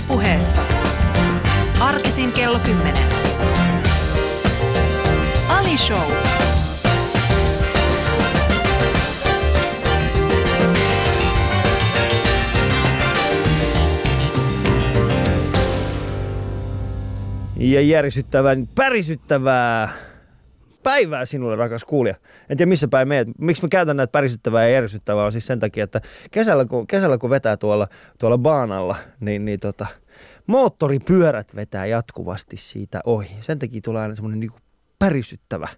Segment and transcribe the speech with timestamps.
[0.00, 0.60] Ylepuheessa.
[1.80, 3.02] Arkisin kello 10.
[5.48, 6.12] Ali Show.
[17.56, 19.88] Ja järisyttävän, pärisyttävää
[20.82, 22.14] päivää sinulle, rakas kuulija.
[22.48, 23.28] En tiedä, missä päin meet.
[23.38, 27.18] Miksi mä käytän näitä pärisyttävää ja järisyttävää on siis sen takia, että kesällä kun, kesällä
[27.18, 27.88] kun vetää tuolla,
[28.18, 29.86] tuolla baanalla, niin, niin tota,
[30.46, 33.36] moottoripyörät vetää jatkuvasti siitä ohi.
[33.40, 34.50] Sen takia tulee aina semmoinen niin
[34.98, 35.68] pärisyttävä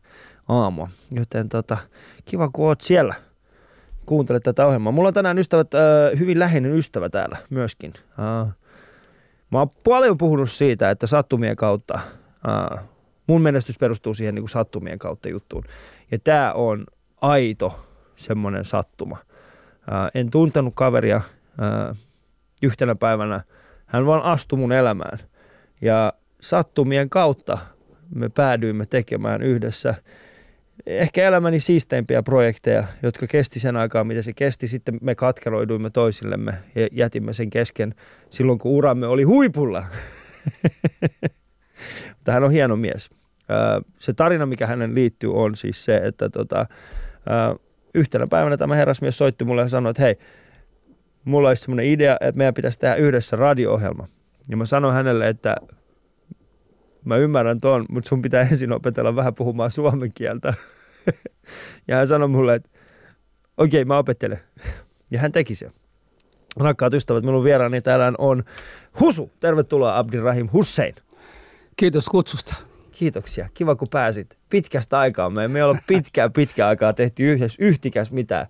[0.48, 0.87] aamu.
[1.10, 1.77] Joten tota,
[2.24, 3.15] kiva, kun oot siellä.
[4.07, 4.93] Kuuntelet tätä ohjelmaa.
[4.93, 7.93] Mulla on tänään ystävät, äh, hyvin läheinen ystävä täällä myöskin.
[7.98, 8.55] Äh,
[9.51, 11.95] mä oon paljon puhunut siitä, että sattumien kautta
[12.48, 12.84] äh,
[13.27, 15.65] mun menestys perustuu siihen niin kuin sattumien kautta juttuun.
[16.11, 16.87] Ja tämä on
[17.21, 19.19] aito semmoinen sattuma.
[19.91, 21.21] Ää, en tuntenut kaveria
[21.59, 21.95] ää,
[22.63, 23.41] yhtenä päivänä.
[23.87, 25.19] Hän vaan astui mun elämään.
[25.80, 27.59] Ja sattumien kautta
[28.15, 29.95] me päädyimme tekemään yhdessä
[30.87, 34.68] ehkä elämäni siisteimpiä projekteja, jotka kesti sen aikaa, mitä se kesti.
[34.68, 37.95] Sitten me katkeroiduimme toisillemme ja jätimme sen kesken
[38.30, 39.87] silloin, kun uramme oli huipulla.
[42.16, 43.11] Mutta hän on hieno mies.
[43.99, 46.67] Se tarina, mikä hänen liittyy, on siis se, että tota,
[47.95, 50.17] yhtenä päivänä tämä herrasmies soitti mulle ja sanoi, että hei,
[51.25, 54.07] mulla olisi semmoinen idea, että meidän pitäisi tehdä yhdessä radio-ohjelma.
[54.49, 55.57] Ja mä sanoin hänelle, että
[57.05, 60.55] mä ymmärrän ton, mutta sun pitää ensin opetella vähän puhumaan suomen kieltä.
[61.89, 62.71] ja hän sanoi mulle, että
[63.57, 64.41] okei, okay, mä opettelen.
[65.11, 65.73] Ja hän teki sen.
[66.56, 68.45] Rakkaat ystävät, minun vieraani täällä on
[69.00, 69.31] Husu.
[69.41, 70.95] Tervetuloa Abdirahim Hussein.
[71.77, 72.72] Kiitos kutsusta.
[73.03, 73.49] Kiitoksia.
[73.55, 74.39] Kiva, kun pääsit.
[74.50, 75.31] Pitkästä aikaa.
[75.31, 75.78] Me ei ole
[76.34, 78.47] pitkään aikaa tehty yhdessä yhtikäs mitään.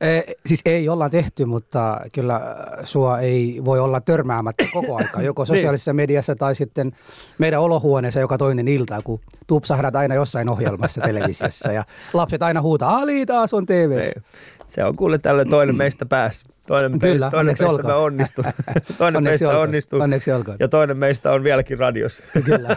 [0.00, 2.40] E, siis ei olla tehty, mutta kyllä
[2.84, 5.46] sua ei voi olla törmäämättä koko aika, joko niin.
[5.46, 6.92] sosiaalisessa mediassa tai sitten
[7.38, 12.96] meidän olohuoneessa joka toinen ilta, kun tupsahdat aina jossain ohjelmassa televisiossa ja lapset aina huutaa,
[12.96, 14.24] Ali taas on tv niin.
[14.66, 16.44] Se on kuule tälle toinen meistä pääs.
[16.66, 17.94] Toinen, Kyllä, me, toinen meistä olkoon.
[17.94, 18.42] onnistu.
[18.98, 19.96] toinen onneksi meistä onnistu.
[20.00, 20.56] Onneksi olkoon.
[20.60, 22.24] Ja toinen meistä on vieläkin radiossa.
[22.44, 22.76] Kyllä.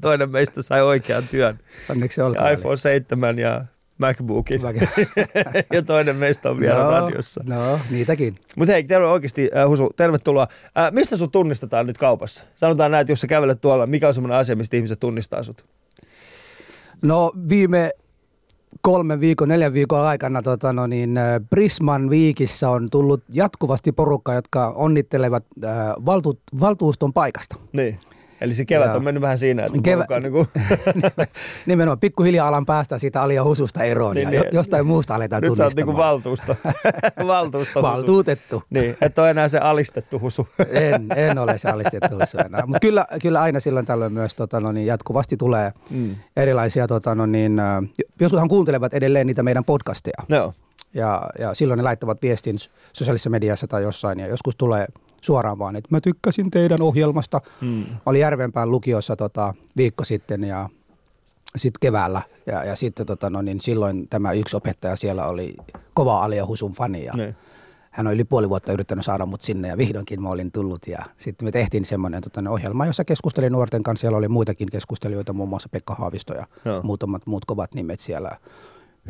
[0.00, 1.58] toinen meistä sai oikean työn.
[1.90, 2.46] Onneksi olkoon.
[2.46, 3.64] Ja iPhone 7 ja
[3.98, 4.60] MacBookin.
[5.72, 7.40] ja toinen meistä on vielä no, radiossa.
[7.46, 8.38] No, niitäkin.
[8.56, 10.46] Mutta hei, terve oikeasti, äh, Husu, tervetuloa.
[10.78, 12.44] Äh, mistä sut tunnistetaan nyt kaupassa?
[12.54, 15.64] Sanotaan näin, että jos sä kävelet tuolla, mikä on semmoinen asia, mistä ihmiset tunnistaa sut?
[17.02, 17.90] No viime
[18.80, 24.34] kolmen viikon, neljän viikon aikana tota, no niin, äh, Prisman viikissä on tullut jatkuvasti porukka,
[24.34, 25.70] jotka onnittelevat äh,
[26.06, 27.56] valtu, valtuuston paikasta.
[27.72, 27.98] Niin.
[28.44, 28.94] Eli se kevät ja.
[28.94, 30.06] on mennyt vähän siinä, että Kevä...
[30.20, 30.48] niin kuin...
[31.66, 34.54] Nimenomaan, pikkuhiljaa alan päästä siitä alia hususta eroon niin, ja niin.
[34.54, 35.68] jostain muusta aletaan Nyt tunnistamaan.
[35.68, 36.56] Nyt sä oot niin valtuusto.
[37.26, 38.62] valtuusto Valtuutettu.
[38.70, 40.48] Niin, et ole enää se alistettu husu.
[40.70, 42.66] en, en ole se alistettu husu enää.
[42.66, 46.16] Mutta kyllä, kyllä aina silloin tällöin myös tota, no niin, jatkuvasti tulee mm.
[46.36, 47.60] erilaisia, tota, no niin,
[48.20, 50.24] joskushan kuuntelevat edelleen niitä meidän podcasteja.
[50.28, 50.52] No.
[50.94, 52.56] Ja, ja silloin ne laittavat viestin
[52.92, 54.86] sosiaalisessa mediassa tai jossain ja joskus tulee–
[55.24, 57.40] suoraan vaan, että mä tykkäsin teidän ohjelmasta.
[57.60, 57.84] Hmm.
[58.06, 60.68] Oli Järvenpään lukiossa tota, viikko sitten ja
[61.56, 62.22] sitten keväällä.
[62.46, 65.54] Ja, ja sitten tota, no, niin silloin tämä yksi opettaja siellä oli
[65.94, 67.04] kova Alia Husun fani.
[67.04, 67.34] Ja ne.
[67.90, 70.86] hän oli yli puoli vuotta yrittänyt saada mut sinne ja vihdoinkin mä olin tullut.
[70.86, 74.00] Ja sitten me tehtiin semmoinen tota, ohjelma, jossa keskustelin nuorten kanssa.
[74.00, 76.80] Siellä oli muitakin keskustelijoita, muun muassa Pekka Haavisto ja no.
[76.82, 78.30] muutamat muut kovat nimet siellä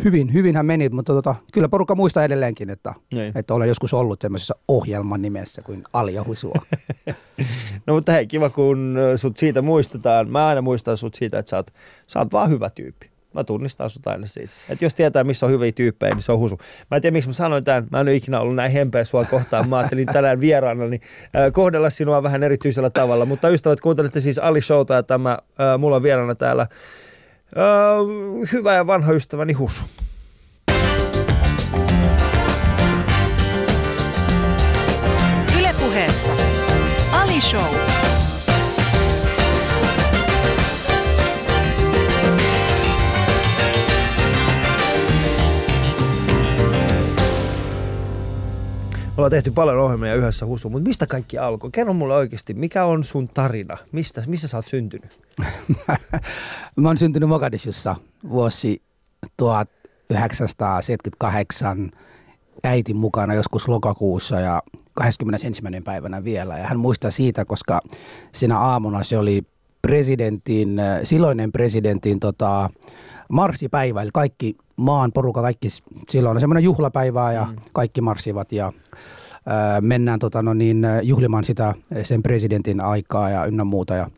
[0.05, 3.33] hyvin, hyvin hän meni, mutta tota, kyllä porukka muistaa edelleenkin, että, niin.
[3.35, 6.55] että olen joskus ollut tämmöisessä ohjelman nimessä kuin Alja Husua.
[7.87, 10.31] no mutta hei, kiva kun sut siitä muistetaan.
[10.31, 11.71] Mä aina muistan sut siitä, että sä oot,
[12.07, 13.15] sä oot vaan hyvä tyyppi.
[13.35, 14.53] Mä tunnistan sut aina siitä.
[14.69, 16.59] Että jos tietää, missä on hyviä tyyppejä, niin se on husu.
[16.91, 17.87] Mä en tiedä, miksi mä sanoin tämän.
[17.91, 19.69] Mä en ole ikinä ollut näin hempeä sua kohtaan.
[19.69, 23.27] Mä ajattelin tänään vieraana niin, äh, kohdella sinua vähän erityisellä tavalla.
[23.27, 26.67] Mutta ystävät, kuuntelette siis Ali Showta ja tämä, äh, mulla on vieraana täällä
[27.57, 27.65] Öö,
[28.53, 29.83] hyvä ja vanha ystäväni Husu.
[35.59, 36.33] Ylepuheessa
[37.13, 37.94] Ali Show.
[49.17, 51.71] Ollaan tehty paljon ohjelmia yhdessä Husu, mutta mistä kaikki alkoi?
[51.71, 53.77] Kerro mulle oikeasti, mikä on sun tarina?
[53.93, 55.21] Mistä, missä sä oot syntynyt?
[56.77, 57.97] Mä oon syntynyt Mogadishussa
[58.29, 58.83] vuosi
[59.37, 61.91] 1978
[62.65, 64.63] äitin mukana joskus lokakuussa ja
[64.95, 65.63] 21.
[65.85, 66.59] päivänä vielä.
[66.59, 67.81] Ja hän muistaa siitä, koska
[68.33, 69.43] sinä aamuna se oli
[69.83, 72.71] presidentin, silloinen presidentin tota,
[73.29, 75.69] marssipäivä, eli kaikki maan porukka, kaikki,
[76.11, 77.57] silloin on semmoinen juhlapäivä ja mm.
[77.73, 78.73] kaikki marssivat ja
[79.47, 83.95] ää, mennään tota, no niin, juhlimaan sitä sen presidentin aikaa ja ynnä muuta.
[83.95, 84.11] Ja,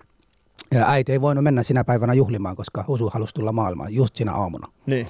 [0.74, 4.32] ja äiti ei voinut mennä sinä päivänä juhlimaan, koska Husu halusi tulla maailmaan just sinä
[4.32, 4.66] aamuna.
[4.86, 5.08] Niin.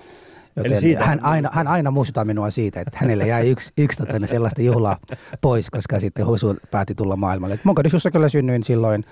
[0.56, 3.99] Joten Eli siitä hän, aina, hän aina muistuttaa minua siitä, että hänelle jäi yksi, yksi
[3.99, 4.99] tota, sellaista juhlaa
[5.40, 7.58] pois, koska sitten Husu päätti tulla maailmalle.
[7.64, 9.04] Mogadishussa kyllä synnyin silloin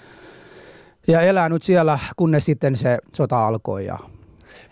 [1.06, 3.86] ja elänyt siellä, kunnes sitten se sota alkoi.
[3.86, 3.98] Ja,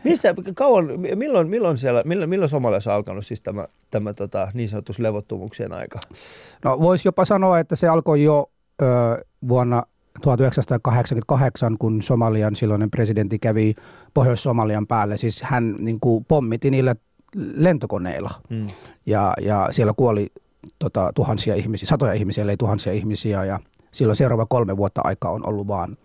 [0.05, 4.69] Missä, kauan, milloin, milloin siellä, milloin, milloin Somaliassa on alkanut siis tämä, tämä tota, niin
[4.69, 5.99] sanotus levottomuuksien aika?
[6.65, 8.51] no voisi jopa sanoa, että se alkoi jo
[8.83, 8.85] ö,
[9.49, 9.83] vuonna
[10.23, 13.75] 1988, kun Somalian silloinen presidentti kävi
[14.15, 15.17] Pohjois-Somalian päälle.
[15.17, 16.95] Siis hän niin kuin, pommitti niillä
[17.35, 18.69] lentokoneilla Hmm.
[19.07, 20.27] ja, ja siellä kuoli
[20.79, 23.61] tota, tuhansia ihmisiä, satoja ihmisiä, ei tuhansia ihmisiä ja
[23.91, 25.97] silloin seuraava kolme vuotta aika on ollut vaan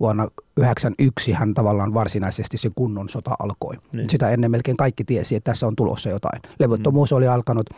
[0.00, 3.74] vuonna 1991 hän tavallaan varsinaisesti se kunnon sota alkoi.
[3.94, 4.10] Niin.
[4.10, 6.42] Sitä ennen melkein kaikki tiesi, että tässä on tulossa jotain.
[6.58, 7.16] Levottomuus mm.
[7.16, 7.70] oli alkanut,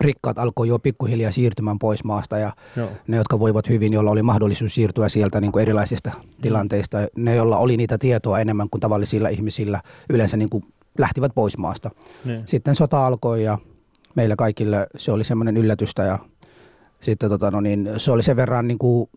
[0.00, 2.88] rikkaat alkoi jo pikkuhiljaa siirtymään pois maasta ja Joo.
[3.06, 6.10] ne, jotka voivat hyvin, joilla oli mahdollisuus siirtyä sieltä niin kuin erilaisista
[6.42, 9.80] tilanteista, ne, joilla oli niitä tietoa enemmän kuin tavallisilla ihmisillä,
[10.10, 10.64] yleensä niin kuin
[10.98, 11.90] lähtivät pois maasta.
[12.24, 12.42] Niin.
[12.46, 13.58] Sitten sota alkoi ja
[14.14, 16.18] meillä kaikille se oli semmoinen yllätystä ja
[17.00, 19.10] sitten tota, no niin, se oli sen verran niin kuin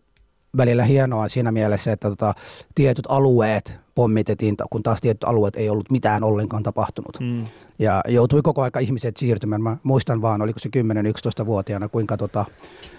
[0.56, 2.34] välillä hienoa siinä mielessä, että tota,
[2.74, 7.20] tietyt alueet pommitettiin, kun taas tietyt alueet ei ollut mitään ollenkaan tapahtunut.
[7.20, 7.46] Hmm.
[7.78, 9.62] Ja joutui koko aika ihmiset siirtymään.
[9.62, 12.44] Mä muistan vaan, oliko se 10-11-vuotiaana, kuinka tota,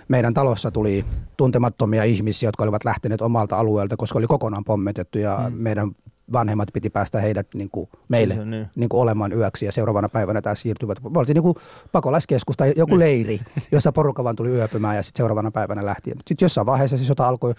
[0.07, 1.06] meidän talossa tuli
[1.38, 5.56] tuntemattomia ihmisiä, jotka olivat lähteneet omalta alueelta, koska oli kokonaan pommitettu ja mm.
[5.57, 5.92] meidän
[6.33, 8.68] vanhemmat piti päästä heidät niin kuin meille Niin, niin.
[8.75, 10.98] niin kuin olemaan yöksi ja seuraavana päivänä taas siirtyvät.
[11.04, 11.56] Me oltiin niin kuin
[11.92, 13.39] pakolaiskeskus tai joku leiri,
[13.72, 16.10] jossa porukka vaan tuli yöpymään ja sitten seuraavana päivänä lähti.
[16.10, 17.54] Sitten jossain vaiheessa se sota alkoi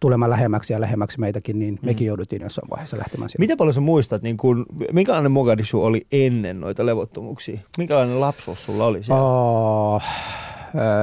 [0.00, 3.42] tulemaan lähemmäksi ja lähemmäksi meitäkin, niin mekin jouduttiin jossain vaiheessa lähtemään sieltä.
[3.42, 7.58] Miten paljon sä muistat, niin kun, minkälainen Mogadishu oli ennen noita levottomuuksia?
[7.78, 9.22] Minkälainen lapsuus sulla oli siellä?
[9.22, 10.02] Oh,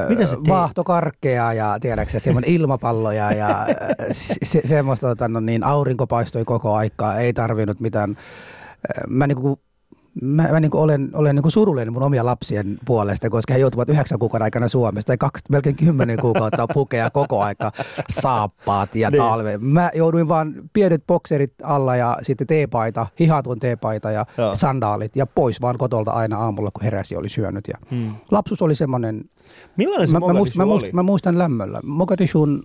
[0.09, 0.47] Mitä sä teit?
[0.47, 3.67] Vaahtokarkea ja tiedätkö semmoinen ilmapalloja ja äh,
[4.43, 8.17] se, semmoista, tota, no niin, aurinko paistoi koko aikaa, ei tarvinnut mitään.
[8.19, 9.59] Äh, Mä niinku
[10.21, 14.19] Mä, mä niinku olen, olen niinku surullinen mun omia lapsien puolesta, koska he joutuvat yhdeksän
[14.19, 17.71] kuukauden aikana Suomesta tai kaksi, melkein kymmenen kuukautta pukea koko aika
[18.09, 19.23] saappaat ja Niin.
[19.23, 19.57] talve.
[19.57, 24.55] Mä jouduin vaan pienet bokserit alla ja sitten teepaita, hihatun teepaita ja Joo.
[24.55, 27.67] sandaalit ja pois vaan kotolta aina aamulla, kun heräsi oli syönyt.
[27.67, 28.13] Ja Hmm.
[28.31, 29.23] lapsuus oli semmoinen,
[29.77, 30.69] Millainen se mä, mä, Mogadishu muistan, mä, oli?
[30.71, 31.79] muistan, mä muistan lämmöllä.
[31.83, 32.63] Mogadishun,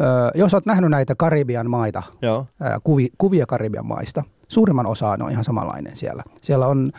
[0.00, 0.04] ö,
[0.38, 2.46] jos olet nähnyt näitä Karibian maita, Joo.
[2.60, 4.22] ää, kuvi, kuvia Karibian maista.
[4.48, 6.22] Suurimman osa ne on ihan samanlainen siellä.
[6.40, 6.90] Siellä on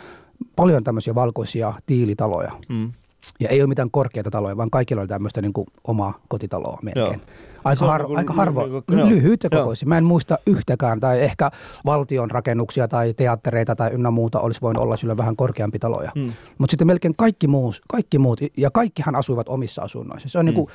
[0.56, 2.52] paljon tämmöisiä valkoisia tiilitaloja.
[2.74, 2.92] Hmm.
[3.40, 7.06] Ja ei ole mitään korkeita taloja, vaan kaikilla on tämmöistä niin kuin omaa kotitaloa melkein.
[7.06, 7.38] Joo.
[7.64, 9.62] Aika, har, niin kuin aika harvo, niin kuin- lyhyitä Joo.
[9.62, 9.88] kokoisia.
[9.88, 11.52] Mä en muista yhtäkään, tai ehkä
[11.86, 16.12] valtion rakennuksia tai teattereita tai ynnä muuta olisi voinut olla silloin vähän korkeampi taloja.
[16.16, 16.32] Mm.
[16.58, 20.30] Mutta sitten melkein kaikki, muus, kaikki muut, ja kaikkihan asuivat omissa asunnoissa.
[20.30, 20.48] Se on, Mm.
[20.48, 20.70] niinku,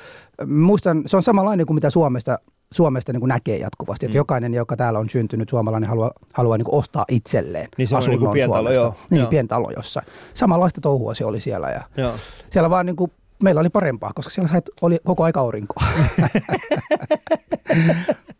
[0.47, 2.39] muistan, se on samanlainen kuin mitä Suomesta,
[2.73, 4.05] Suomesta niinku näkee jatkuvasti.
[4.05, 4.19] Että Mm.
[4.19, 8.31] jokainen, joka täällä on syntynyt suomalainen, haluaa, haluaa niinku ostaa itselleen Niin se on niinku
[8.31, 8.81] pientalo, Suomesta.
[8.81, 8.95] joo.
[9.09, 9.29] Niin, Joo.
[9.29, 10.05] pientalo jossain.
[10.33, 11.69] Samanlaista touhua se oli siellä.
[11.69, 12.13] Ja Joo.
[12.49, 13.11] siellä vaan niin kuin,
[13.43, 15.83] meillä oli parempaa, koska siellä sait, oli koko aika aurinkoa.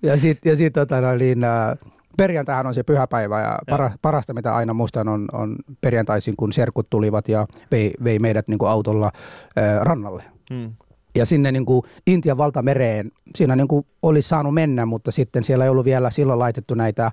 [0.04, 1.78] ja sitten ja sit, tota, niin, äh,
[2.18, 6.90] perjantaihan on se pyhäpäivä ja para, parasta mitä aina muistan on, on perjantaisin, kun serkut
[6.90, 9.12] tulivat ja vei, vei meidät niin kuin autolla
[9.58, 10.24] äh, rannalle.
[10.54, 10.72] Hmm.
[11.16, 15.66] Ja sinne niin kuin Intian valtamereen, siinä niin kuin olisi saanut mennä, mutta sitten siellä
[15.66, 17.12] ei ollut vielä silloin laitettu näitä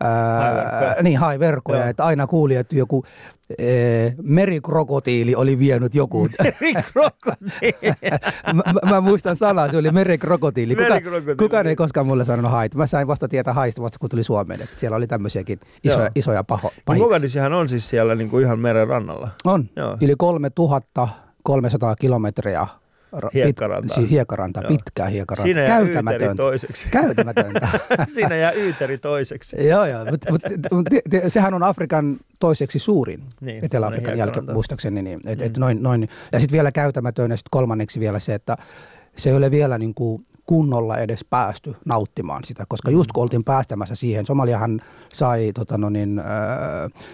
[0.00, 3.04] ää, niin, haiverkkoja, että aina kuuli, että joku
[3.58, 6.28] ee, merikrokotiili oli vienyt joku.
[8.54, 10.74] mä, mä, mä, muistan sanaa, se oli merikrokotiili.
[10.74, 11.36] Kuka, Merikrokotiili.
[11.36, 12.74] kukaan ei koskaan mulle sanonut hait.
[12.74, 16.10] Mä sain vasta tietää haista vasta kun tuli Suomeen, että siellä oli tämmöisiäkin isoja, Joo.
[16.14, 17.40] isoja paho, Niin pahiksi.
[17.40, 19.28] On siis siellä niin kuin ihan meren rannalla.
[19.44, 19.68] On.
[19.76, 19.96] Joo.
[20.00, 22.66] Yli 3300 kilometriä
[23.16, 23.94] ra- Hiekkarantaa.
[23.96, 24.68] si- hiekkarantaa, Joo.
[24.68, 25.44] pitkää hiekkarantaa.
[25.44, 26.88] Siinä jää yyteri toiseksi.
[26.90, 27.68] Käytämätöntä.
[28.14, 29.66] Siinä jää yyteri toiseksi.
[29.68, 30.04] joo, joo.
[30.10, 30.86] Mutta mut, mut,
[31.28, 35.02] sehän on Afrikan toiseksi suurin, Niin, Etelä-Afrikan jälkeen muistaakseni.
[35.02, 35.44] Niin, et, Mm.
[35.46, 36.08] et noin, noin.
[36.32, 38.56] Ja sitten vielä käytämätön ja sitten kolmanneksi vielä se, että
[39.16, 43.44] se ei ole vielä niin kuin kunnolla edes päästy nauttimaan sitä, koska just kun oltiin
[43.44, 44.80] päästämässä siihen, Somaliahan
[45.12, 46.24] sai tota no niin, äh,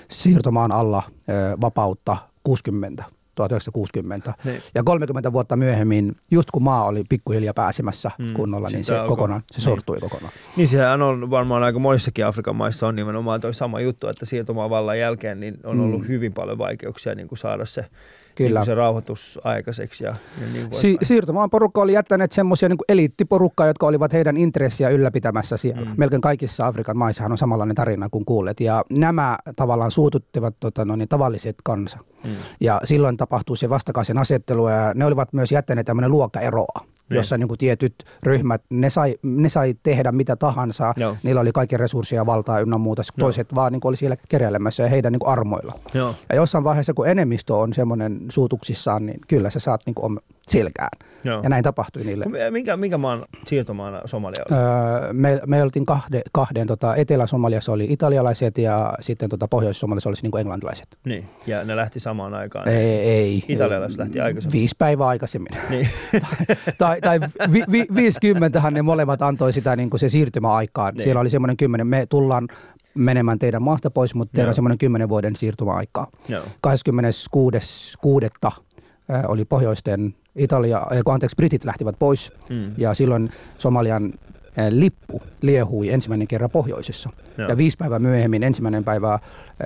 [0.09, 4.35] siirtomaan alla äh, vapautta 60 1960.
[4.45, 4.63] Niin.
[4.75, 9.09] Ja 30 vuotta myöhemmin, just kun maa oli pikkuhiljaa pääsemässä Mm, kunnolla, niin se alkoi.
[9.09, 9.65] kokonaan, se Niin.
[9.65, 10.33] sortui kokonaan.
[10.57, 14.99] Niin sehän on varmaan aika monissakin Afrikan maissa on nimenomaan toi sama juttu, että siirtomaavallan
[14.99, 16.09] jälkeen niin on ollut Mm.
[16.09, 17.85] hyvin paljon vaikeuksia niin kuin saada se
[18.35, 18.61] Kyllä.
[18.61, 20.99] Niin se rauhoitus aikaiseksi ja, ja niin Si- poispäin.
[21.03, 25.85] siirtomaan porukka oli jättäneet semmoisia niin eliittiporukkaa, jotka olivat heidän intressiä ylläpitämässä siellä.
[25.85, 25.95] Mm.
[25.97, 28.61] Melkein kaikissa Afrikan maissahan on samanlainen tarina kuin kuulet.
[28.61, 31.99] Ja nämä tavallaan suututtivat tota, no niin, tavalliset kansa.
[32.25, 32.31] Mm.
[32.61, 36.87] Ja silloin tapahtui se vastakkaisen asettelu ja ne olivat myös jättäneet tämmöinen luokkaeroa.
[37.11, 37.17] Niin.
[37.17, 41.17] jossa niin kuin tietyt ryhmät, ne sai, ne sai tehdä mitä tahansa, Joo.
[41.23, 44.83] niillä oli kaikki resursseja ja valtaa ynnä muuta, toiset vaan niin kuin oli siellä keräilemässä
[44.83, 45.79] ja heidän niin kuin armoilla.
[45.95, 46.15] Joo.
[46.29, 50.19] Ja jossain vaiheessa, kun enemmistö on semmoinen suutuksissaan, niin kyllä sä saat niin kuin
[50.49, 50.89] selkään.
[51.25, 51.43] Joo.
[51.43, 52.25] Ja näin tapahtui niille.
[52.51, 54.59] Minkä, minkä maan siirtomaana Somalia oli?
[54.59, 60.23] Öö, me, me oltiin kahde, kahden, tota, Etelä-Somaliassa oli italialaiset ja sitten tota, Pohjois-Somaliassa olisi
[60.23, 60.89] niin englantilaiset.
[61.05, 62.69] Niin, ja ne lähti samaan aikaan.
[62.69, 63.45] Ei, ei.
[63.49, 64.53] Italialaiset lähti aikaisemmin.
[64.53, 65.53] Viisi päivää aikaisemmin.
[65.71, 65.89] Niin.
[66.79, 67.21] tai tai
[67.53, 70.95] vi, vi, 50 ne molemmat antoi sitä niin kuin se siirtymäaikaan.
[70.95, 71.05] Niin.
[71.05, 72.49] Siellä oli semmoinen kymmenen, me tullaan
[72.95, 76.07] menemään teidän maasta pois, mutta teillä on semmoinen kymmenen vuoden siirtymäaikaa.
[76.29, 76.43] Joo.
[76.67, 78.65] 26.6.
[79.11, 82.73] äh, oli pohjoisten Italia, kun anteeksi, Britit lähtivät pois Mm.
[82.79, 84.13] ja silloin Somalian
[84.59, 87.11] äh, lippu liehui ensimmäinen kerran pohjoisessa.
[87.39, 87.49] Joo.
[87.49, 89.19] Ja viisi päivää myöhemmin, ensimmäinen päivä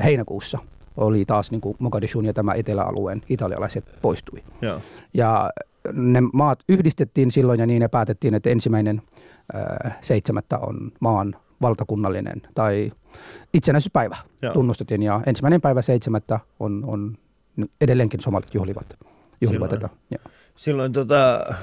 [0.05, 0.59] heinäkuussa,
[0.97, 4.43] oli taas niin kuin Mogadishun ja tämä eteläalueen italialaiset poistui.
[4.63, 4.81] Joo.
[5.15, 5.51] Ja
[5.93, 9.03] ne maat yhdistettiin silloin ja niin ne päätettiin, että ensimmäinen
[9.85, 12.93] äh, seitsemättä on maan valtakunnallinen tai
[13.55, 14.53] itsenäisyyspäivä Joo.
[14.53, 17.17] tunnustettiin ja ensimmäinen päivä seitsemättä on, on
[17.81, 18.87] edelleenkin somalit juhlivat,
[19.41, 19.93] juhlivat Silloin.
[20.57, 21.55] Silloin tota,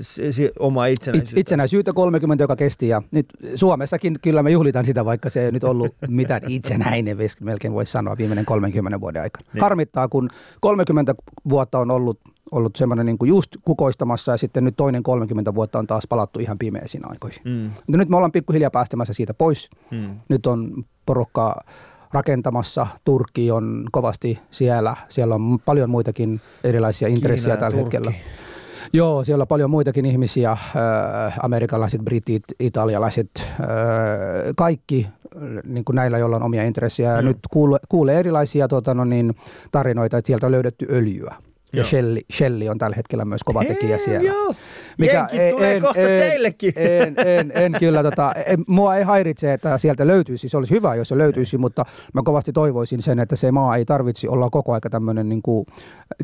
[0.00, 1.40] se, se, oma It, itsenäisyyttä.
[1.40, 5.64] itsenäisyyttä 30, joka kesti ja nyt Suomessakin kyllä me juhlitaan sitä, vaikka se ei nyt
[5.64, 9.46] ollut mitään itsenäinen, melkein voisi sanoa viimeinen 30 vuoden aikana.
[9.52, 9.62] Niin.
[9.62, 10.28] Harmittaa, kun
[10.60, 11.14] 30
[11.48, 12.20] vuotta on ollut,
[12.50, 16.38] ollut semmoinen niin kuin just kukoistamassa ja sitten nyt toinen 30 vuotta on taas palattu
[16.38, 17.40] ihan pimeisiin aikoihin.
[17.44, 17.70] Mm.
[17.86, 19.70] Mutta nyt me ollaan pikkuhiljaa päästämässä siitä pois.
[19.90, 20.20] Mm.
[20.28, 21.60] Nyt on porukka
[22.12, 22.86] rakentamassa.
[23.04, 24.96] Turkki on kovasti siellä.
[25.08, 27.96] Siellä on paljon muitakin erilaisia intressejä tällä Turkki.
[27.96, 28.12] hetkellä.
[28.92, 30.58] Joo, siellä on paljon muitakin ihmisiä, äh,
[31.42, 33.46] amerikalaiset, britit, italialaiset, äh,
[34.56, 37.12] kaikki äh, niin kuin näillä, joilla on omia intressejä.
[37.12, 37.20] Joo.
[37.20, 39.34] nyt kuulee, kuulee erilaisia tota, no niin,
[39.70, 41.34] tarinoita, että sieltä on löydetty öljyä.
[41.72, 41.86] Ja Joo.
[41.86, 44.28] Shelli, Shelli on tällä hetkellä myös kova tekijä siellä.
[44.28, 44.54] Joo.
[44.98, 46.72] Jenkit tulee kohta teillekin.
[46.76, 50.48] En, en, en kyllä, tota, en, mua ei häiritse, että sieltä löytyisi.
[50.48, 51.84] Se olisi hyvä, jos se löytyisi, mutta
[52.14, 55.66] mä kovasti toivoisin sen, että se maa ei tarvitsi olla koko aika tämmöinen niin kuin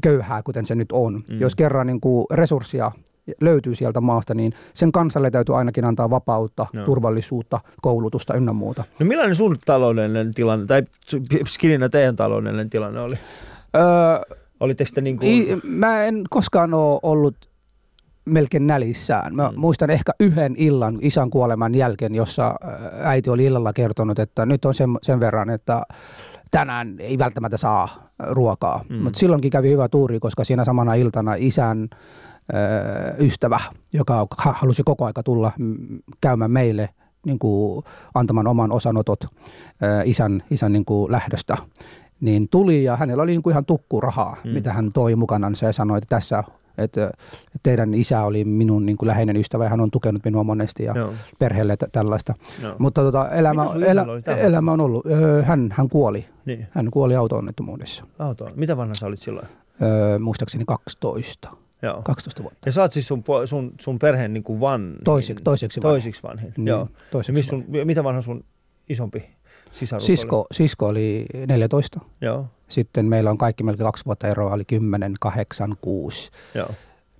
[0.02, 1.24] köyhää, kuten se nyt on.
[1.28, 1.40] Mm.
[1.40, 2.92] Jos kerran niin kuin resurssia
[3.40, 6.84] löytyy sieltä maasta, niin sen kansalle täytyy ainakin antaa vapautta, no.
[6.84, 8.84] turvallisuutta, koulutusta ynnä muuta.
[8.98, 10.82] No millainen sun taloudellinen tilanne, tai
[11.48, 13.14] Skininä teidän taloudellinen tilanne oli?
[13.76, 15.60] Öö, Olitteko te niin kuin...
[15.64, 17.36] Mä en koskaan ole ollut
[18.24, 19.34] melkein nälissään.
[19.34, 19.60] Mä mm.
[19.60, 24.64] muistan ehkä yhden illan isän kuoleman jälkeen, jossa äh, äiti oli illalla kertonut, että nyt
[24.64, 25.82] on sen, sen verran, että
[26.50, 28.84] tänään ei välttämättä saa ruokaa.
[28.88, 28.96] Mm.
[28.96, 31.88] Mutta silloinkin kävi hyvä tuuri, koska siinä samana iltana isän
[32.54, 33.60] äh, ystävä,
[33.92, 36.88] joka ha- halusi koko aika tulla mm, käymään meille
[37.26, 39.28] niin kuin antamaan oman osanotot äh,
[40.04, 41.56] isän, isän niin kuin lähdöstä,
[42.20, 44.50] niin tuli ja hänellä oli niin kuin ihan tukkurahaa, mm.
[44.50, 46.44] mitä hän toi mukanansa ja sanoi, että tässä
[46.78, 47.10] että
[47.62, 50.92] teidän isä oli minun niin kuin läheinen ystävä ja hän on tukenut minua monesti ja
[50.96, 51.12] Joo.
[51.38, 52.34] perheelle t- tällaista.
[52.62, 52.74] Joo.
[52.78, 54.06] Mutta tota, elämä, elä,
[54.38, 56.24] elämä on ollut, öö, hän, hän kuoli.
[56.44, 58.04] Niin, Hän kuoli auto-onnettomuudessa.
[58.18, 58.52] autoon.
[58.56, 59.46] Mitä vanha sä olit silloin?
[59.82, 61.48] Öö, muistaakseni 12,
[61.82, 62.02] Joo.
[62.02, 62.58] 12 vuotta.
[62.68, 64.98] Ja sä oot siis sun, sun, sun perheen niin kuin vanhin.
[65.04, 65.92] Toiseksi- toiseksi vanhin.
[65.92, 66.52] Toisiksi vanhin.
[66.56, 66.88] Niin, Joo.
[67.10, 68.44] toiseksi ja miss sun, mitä vanha sun
[68.88, 69.24] isompi
[69.74, 70.16] sisarus oli?
[70.16, 72.00] Sisko, sisko oli 14.
[72.20, 72.46] Joo.
[72.68, 76.68] Sitten meillä on kaikki melkein kaksi vuotta eroa, oli 10, 8, 6, Joo.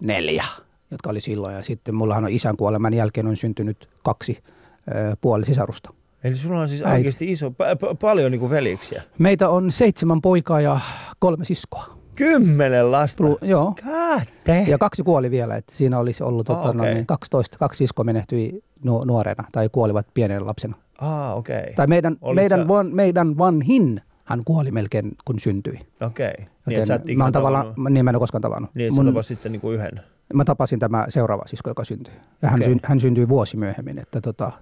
[0.01, 0.45] 4,
[0.91, 1.55] jotka oli silloin.
[1.55, 4.43] Ja sitten mullahan on isän kuoleman jälkeen on syntynyt kaksi
[4.89, 5.91] ö, puoli sisarusta.
[6.25, 6.97] Eli sulla on siis Äiti.
[6.97, 9.03] oikeasti iso, pa- pa- paljon niin kuin veliksiä.
[9.19, 10.81] Meitä on seitsemän poikaa ja
[11.19, 11.99] kolme siskoa.
[12.15, 13.25] Kymmenen lasta.
[13.25, 13.75] Lu- joo.
[13.85, 14.67] God.
[14.69, 16.95] Ja kaksi kuoli vielä, että siinä olisi ollut Ah, tota, no, okei.
[16.95, 20.77] niin 12, kaksi siskoa menehtyi nu- nuorena tai kuolivat pienenä lapsena.
[20.99, 21.61] Ah, okei.
[21.61, 21.73] Okay.
[21.75, 25.79] Tai meidän, Olit meidän, sä- van, meidän vanhin, hän kuoli melkein kun syntyi.
[26.01, 26.29] Okei.
[26.31, 26.45] Okay.
[26.67, 28.71] Niin, Joten et mä, oon tavallaan, niin mä en ole koskaan tavannut.
[28.75, 30.01] Niin, että tapasit sitten niin kuin yhden.
[30.35, 32.15] mä tapasin tämä seuraava sisko, joka syntyi.
[32.43, 32.69] Ja hän, Okei.
[32.69, 33.99] syn, hän syntyi vuosi myöhemmin.
[33.99, 34.53] Että, tota,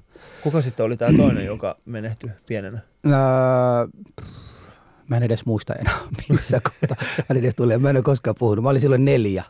[0.43, 2.79] Kuka sitten oli tämä toinen, joka menehtyi pienenä?
[3.07, 3.13] öö,
[5.09, 5.99] mä en edes muista enää
[6.29, 7.07] missä kohtaa.
[7.29, 8.63] Hän edes tulee, mä en ole koskaan puhunut.
[8.63, 9.45] Mä olin silloin neljä,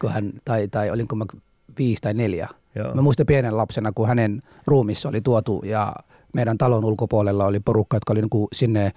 [0.00, 1.24] kun hän, tai, tai olinko mä
[1.78, 2.48] viisi tai neljä.
[2.74, 2.94] Joo.
[2.94, 5.94] Mä muistan pienen lapsena, kun hänen ruumissa oli tuotu ja
[6.34, 8.92] meidän talon ulkopuolella oli porukka, jotka oli niin kuin sinne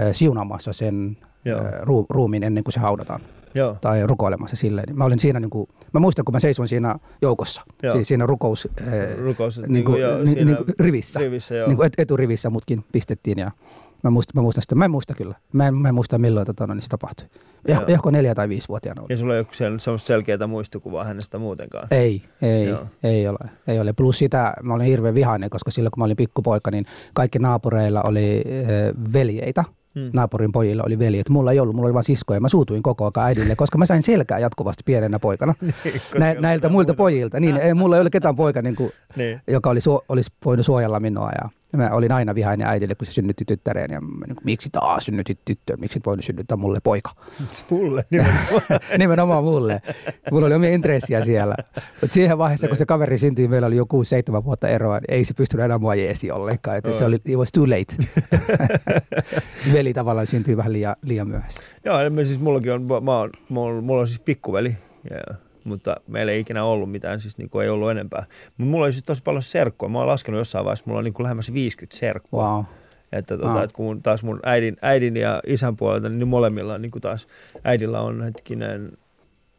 [0.00, 1.60] ö, siunaamassa sen Joo.
[1.60, 3.20] ö, ruu, ruumiin ennen kuin se haudataan
[3.54, 3.76] Joo.
[3.80, 4.84] tai rukoilemassa silleen.
[4.88, 7.96] Niin Mä olin siinä, niin kuin, mä muistan, kun mä seisoin siinä joukossa, Joo.
[7.96, 11.54] si- siinä rukous, ö, Rukous, niin niinku, kuin, joo, niin, siinä niin kuin rivissä, rivissä,
[11.54, 11.68] joo.
[11.68, 13.50] niin kuin et, eturivissä mutkin pistettiin ja
[14.02, 14.74] Mä muistan, mä muistan sitä.
[14.74, 15.34] Mä en muista kyllä.
[15.52, 17.26] Mä en, mä en muista milloin tota, no, niin se tapahtui.
[17.66, 19.12] Eh, ehkä neljä tai viisivuotiaana oli.
[19.12, 19.48] Ja sulla ei ole
[19.80, 21.88] semmoista selkeää muistikuvaa hänestä muutenkaan.
[21.90, 22.86] Ei, ei, Joo.
[23.02, 23.38] ei ole,
[23.68, 23.92] ei ole.
[23.92, 28.02] Plus sitä mä olin hirveän vihainen, koska silloin kun mä olin pikkupoika, niin kaikki naapureilla
[28.02, 29.64] oli äh, veljeitä.
[29.94, 30.10] Hmm.
[30.12, 31.28] Naapurin pojilla oli veljet.
[31.28, 32.40] Mulla ei ollut, mulla oli vain siskoja.
[32.40, 35.54] Mä suutuin koko ajan äidille, koska mä sain selkää jatkuvasti pienenä poikana.
[35.92, 37.40] koska Nä, näiltä muilta pojilta.
[37.40, 39.40] Niin, ei, mulla ei ole ketään poika, niin kuin, Niin.
[39.48, 41.30] joka oli, su, olisi voinut suojella minua.
[41.42, 43.90] Ja mä olin aina vihainen äidille, kun se synnytti tyttäreen.
[43.90, 45.80] Ja mä, niin kuin, miksi taas synnytit tyttöön?
[45.80, 47.10] Miksi et voinut synnyttää mulle poika?
[47.70, 48.62] Mulle nimenomaan.
[48.98, 49.82] Nimenomaan mulle.
[50.32, 51.54] Mulla oli omia intressiä siellä.
[52.00, 55.24] Mutta siihen vaiheessa, kun se kaveri syntyi, meillä oli joku seitsemän vuotta eroa, niin ei
[55.24, 56.76] se pystynyt enää mua jeesi ollenkaan.
[56.76, 57.96] Että se oli, it was too late.
[59.72, 61.62] Veli tavallaan syntyi vähän liian, liian myöhässä.
[61.84, 64.76] Joo, siis mullakin on, mä oon, mulla, mulla on siis pikkuveli,
[65.10, 65.34] ja,
[65.68, 68.24] mutta meillä ei ikinä ollut mitään, siis niin kuin ei ollut enempää.
[68.58, 69.88] Mutta mulla oli siis tosi paljon serkkoa.
[69.88, 72.54] Mä oon laskenut jossain vaiheessa, mulla on niin kuin lähemmäs 50 serkkoa.
[72.56, 72.64] Wow.
[73.12, 73.62] Että, tota, Ah.
[73.62, 77.26] että kun taas mun äidin, äidin ja isän puolelta, niin molemmilla on niin kuin taas,
[77.64, 78.92] äidillä on hetkinen,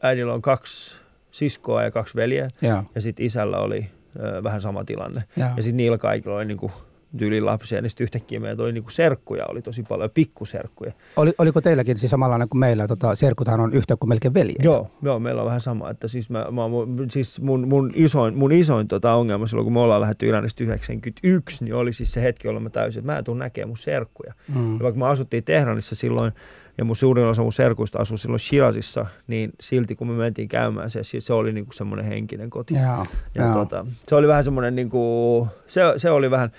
[0.04, 0.96] äidillä on kaksi
[1.32, 2.84] siskoa ja kaksi veljeä, Joo.
[2.96, 3.88] ja sitten isällä oli
[4.20, 5.22] ö, vähän sama tilanne.
[5.38, 5.50] Joo.
[5.58, 6.72] Ja sitten niillä kaikilla oli niinku
[7.18, 10.92] tyyliin lapsia, niin sitten yhtäkkiä meillä oli niinku serkkuja, oli tosi paljon pikkuserkkuja.
[11.16, 12.88] Oli, oliko teilläkin siis samanlainen kuin meillä?
[12.88, 14.66] Tota, serkuthan on yhtä kuin melkein veljeitä.
[14.66, 18.38] Joo, joo, meillä on vähän sama, että siis, mä, mä, mun- siis mun, mun isoin,
[18.38, 22.22] mun isoin tota ongelma silloin, kun me ollaan lähdetty Iranista 91, niin oli siis se
[22.22, 24.34] hetki, jolloin mä täysin, että mä en tule näkemään mun serkkuja.
[24.56, 24.74] Mm.
[24.74, 26.32] Ja vaikka me asuttiin Tehranissa silloin,
[26.78, 30.90] ja mun suurin osa mun serkuista asui silloin Shirazissa, niin silti kun me mentiin käymään
[30.90, 32.74] se, se oli niinku semmoinen henkinen koti.
[32.74, 33.06] Joo.
[33.36, 33.54] Ja Joo.
[33.54, 36.52] tota, se oli vähän semmoinen, niinku, se, se oli vähän,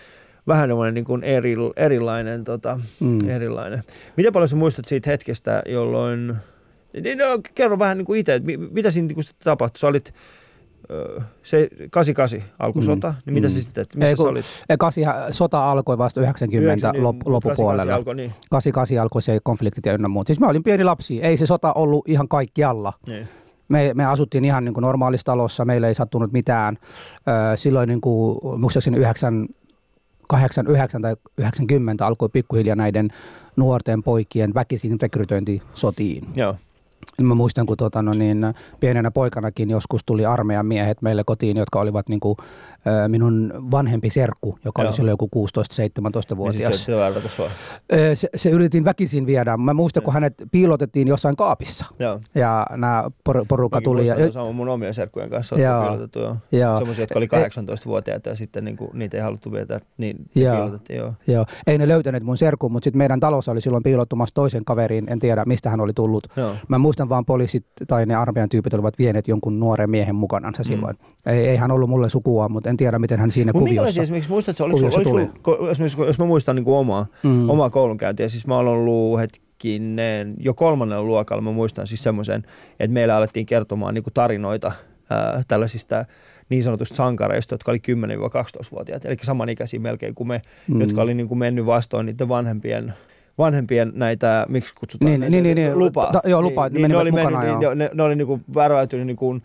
[0.51, 3.29] vähän semmoinen niinku eri, erilainen, tota, Mm.
[3.29, 3.83] erilainen.
[4.17, 6.35] Miten paljon sä muistat siitä hetkestä, jolloin,
[7.03, 9.79] niin no, kerro vähän niinku itse, että mi- mitä siinä niinku sitten tapahtui?
[9.79, 10.15] Sä olit,
[11.43, 12.87] se 88 alkoi Mm.
[12.87, 13.51] sota, niin mitä Mm.
[13.51, 14.45] sä sitten, missä Ei, sä kun olit?
[14.69, 17.85] Ja kasihan, sota alkoi vasta 90 Yhdeksän- lop, niin, loppupuolella.
[17.85, 18.33] 88 Alkoi, niin.
[18.51, 20.27] 88 alkoi se konfliktit ja ynnä muut.
[20.27, 21.23] Siis mä olin pieni lapsi.
[21.23, 22.93] Ei se sota ollut ihan kaikkialla.
[23.07, 23.29] niin.
[23.69, 26.79] Me, me asuttiin ihan niin kuin normaalissa talossa, meillä ei sattunut mitään.
[27.57, 29.47] Silloin niin kuin, muistaakseni 9,
[30.31, 33.09] 89 tai 90 alkoi pikkuhiljaa näiden
[33.57, 36.29] nuorten poikien väkisin rekrytointi sotiin.
[36.35, 36.57] Joo.
[37.23, 41.81] Mä muistan, kun tota, no niin, pienenä poikanakin joskus tuli armeijan miehet meille kotiin, jotka
[41.81, 42.37] olivat niin kuin,
[43.09, 44.89] minun vanhempi serkku, joka Joo.
[44.89, 45.63] oli silloin joku Ja
[46.33, 46.73] 16-17-vuotias.
[46.73, 46.97] sitten se
[48.15, 49.57] Se, se yritin väkisin viedä.
[49.57, 51.85] Mä muistan, kun hänet piilotettiin jossain kaapissa.
[51.99, 52.21] Joo.
[52.35, 54.07] Ja nämä por- porukka Mäkin tuli.
[54.07, 55.73] Ja, sama mun omien serkkujen kanssa Joo.
[55.75, 56.37] olette piilotettu, joo.
[56.53, 56.79] Joo.
[56.79, 60.57] Semmoisia, jotka oli 18-vuotiaita ja sitten niinku, niitä ei haluttu viettää, niin Joo.
[60.57, 61.13] piilotettiin, joo.
[61.27, 65.07] Joo, ei ne löytäneet mun serkun, mutta sitten meidän talossa oli silloin piilottumassa toisen kaverin,
[65.11, 66.27] en tiedä mistä hän oli tullut.
[66.37, 66.55] Joo.
[66.69, 70.97] Mä muistan vaan poliisit tai ne armeijan tyypit olivat vieneet jonkun nuoren miehen mukanansa silloin.
[71.27, 74.03] Ei, ei hän ollut mulle sukua, mutta en tiedä miten hän siinä Mutta kuviossa.
[74.03, 75.57] esimerkiksi, muistatko, oliko, kuviossa oliko, oliko, tuli?
[75.67, 77.51] ko- esimerkiksi, jos mä muistan niin kuin omaa, Mm.
[77.51, 82.43] omaa koulunkäyntiä, siis mä olen ollut hetkinen, jo kolmannella luokalla mä muistan siis semmoisen,
[82.81, 84.73] että meillä alettiin kertomaan niin kuin tarinoita
[85.11, 86.05] ää, tällaisista
[86.49, 90.81] niin sanotusta sankareista, jotka oli 10-12-vuotiaat, eli samanikäisiä melkein kuin me, Mm.
[90.81, 92.93] jotka oli niin kuin mennyt vastoin niiden vanhempien
[93.39, 95.79] vanhempien näitä, miksi kutsutaan Niin, näitä, niin, niin, niin.
[95.79, 96.13] lupaa.
[96.13, 97.75] Ta- joo, lupaa, ne niin, ne menivät oli mukana, mennyt, joo.
[97.75, 99.41] niin, ne, ne oli niinku väräytynyt niinku,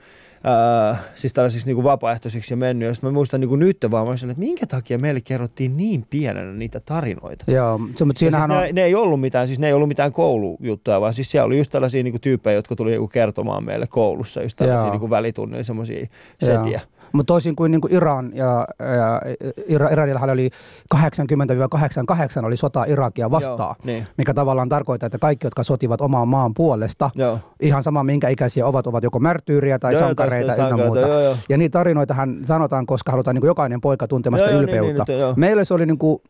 [0.46, 2.88] ää, siis tällaisiksi niinku vapaaehtoisiksi ja mennyt.
[2.88, 6.06] Ja sitten mä muistan niinku nyt vaan, mä olisin, että minkä takia meille kerrottiin niin
[6.10, 7.52] pienenä niitä tarinoita.
[7.52, 8.64] Joo, se, mutta siinähän siis on...
[8.64, 11.58] ne, ne, ei ollut mitään, siis ne ei ollut mitään koulujuttuja, vaan siis siellä oli
[11.58, 14.92] just tällaisia niinku tyyppejä, jotka tuli niinku kertomaan meille koulussa, just tällaisia Joo.
[14.92, 16.08] niinku välitunnilla semmoisia
[16.42, 16.80] Joo.
[17.16, 19.22] Mutta toisin kuin, niin kuin Iran ja, ja
[19.68, 20.50] Ira, Iranillahan oli
[20.96, 24.08] 80-88 oli sota Irakia vastaan, Joo, niin.
[24.18, 27.40] mikä tavallaan tarkoittaa, että kaikki, jotka sotivat omaan maan puolesta, Joo.
[27.62, 31.00] ihan sama minkä ikäisiä ovat, ovat joko märtyyriä tai Joo, sankareita ynnä sankareita, muuta.
[31.00, 31.38] joo, joo.
[31.50, 35.04] Ja niitä tarinoitahan sanotaan, koska halutaan niin kuin jokainen poika tuntemasta Joo, niin, ylpeyttä.
[35.08, 35.34] niin, nyt, joo.
[35.38, 36.22] Meillä se oli niin kuin,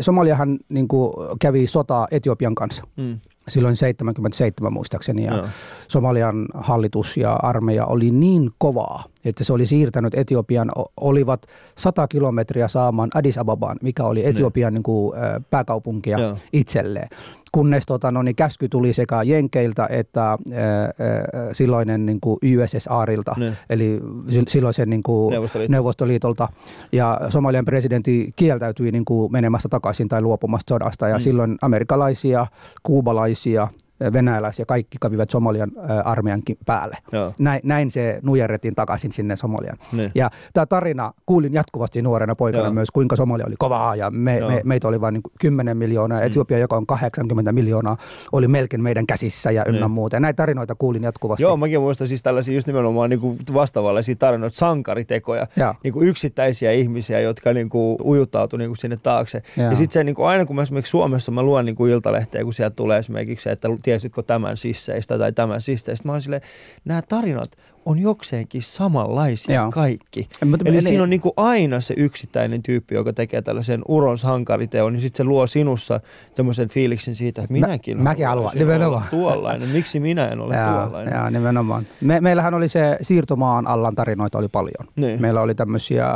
[0.00, 3.18] Somaliahan niin kuin kävi sotaa Etiopian kanssa Mm.
[3.48, 5.24] Silloin 77 muistaakseni.
[5.24, 5.46] Ja Joo.
[5.88, 11.46] Somalian hallitus ja armeija oli niin kovaa, että se oli siirtänyt Etiopian, olivat
[11.78, 16.36] 100 kilometriä saamaan Addis Ababaan, mikä oli Etiopian niin kuin, ö, pääkaupunkia Joo.
[16.52, 17.08] itselleen.
[17.52, 23.34] Kunnes tota, no, niin käsky tuli sekä Jenkeiltä että ö, ö, silloinen niin kuin USSRilta,
[23.38, 23.56] Niin.
[23.70, 24.00] eli
[24.34, 25.72] sil- silloisen niin kuin Neuvostoliitto.
[25.72, 26.48] Neuvostoliitolta.
[26.92, 31.08] Ja Somalian presidentti kieltäytyi niin kuin menemästä takaisin tai luopumasta sodasta.
[31.08, 31.20] Ja Mm.
[31.20, 32.46] silloin amerikkalaisia,
[32.82, 33.68] kuubalaisia,
[34.12, 35.70] venäläisiä, kaikki kävivät Somalian
[36.04, 36.96] armeijankin päälle.
[37.12, 37.34] Joo.
[37.38, 39.78] Näin, näin se nujerrettiin takaisin sinne Somalian.
[39.92, 40.10] Niin.
[40.14, 42.72] Ja tämä tarina, kuulin jatkuvasti nuorena poikana Joo.
[42.72, 44.50] myös, kuinka Somalia oli kovaa ja me, Joo.
[44.50, 46.26] me, meitä oli vain niin 10 miljoonaa, Mm.
[46.26, 47.96] Etiopia, joka on 80 miljoonaa,
[48.32, 49.90] oli melkein meidän käsissä ja ynnä Niin.
[49.90, 50.16] muuta.
[50.16, 51.42] Ja näitä tarinoita kuulin jatkuvasti.
[51.42, 55.74] Joo, mäkin muistan siis tällaisia just nimenomaan niin kuin vastaavanlaisia tarinoita, sankaritekoja, Joo.
[55.84, 59.42] niin kuin yksittäisiä ihmisiä, jotka niin kuin ujuttautuu niin kuin sinne taakse.
[59.56, 59.70] Joo.
[59.70, 62.44] Ja sitten se niin kuin aina kun mä esimerkiksi Suomessa mä luen niin kuin iltalehteä,
[62.44, 66.42] kun sieltä tulee esimerkiksi se, että tiesitkö tämän sisseistä tai tämän sisseistä, mä oon silleen,
[66.84, 67.50] nämä tarinat
[67.86, 69.70] on jokseenkin samanlaisia Joo.
[69.70, 70.28] kaikki.
[70.44, 74.18] Mutta- Eli eli- siinä on niin kuin aina se yksittäinen tyyppi, joka tekee tällaisen uron
[74.18, 76.00] sankariteon, niin sitten se luo sinussa
[76.34, 79.04] tämmöisen fiiliksen siitä, että Mä- minäkin mäkin haluan, nimenomaan.
[79.10, 79.68] tuollainen.
[79.68, 81.14] Miksi minä en ole Joo, tuollainen?
[81.18, 81.86] joo, nimenomaan.
[82.00, 84.88] Me, meillähän oli se siirtomaan allan tarinoita oli paljon.
[84.96, 85.20] Niin.
[85.20, 86.06] Meillä oli tämmöisiä,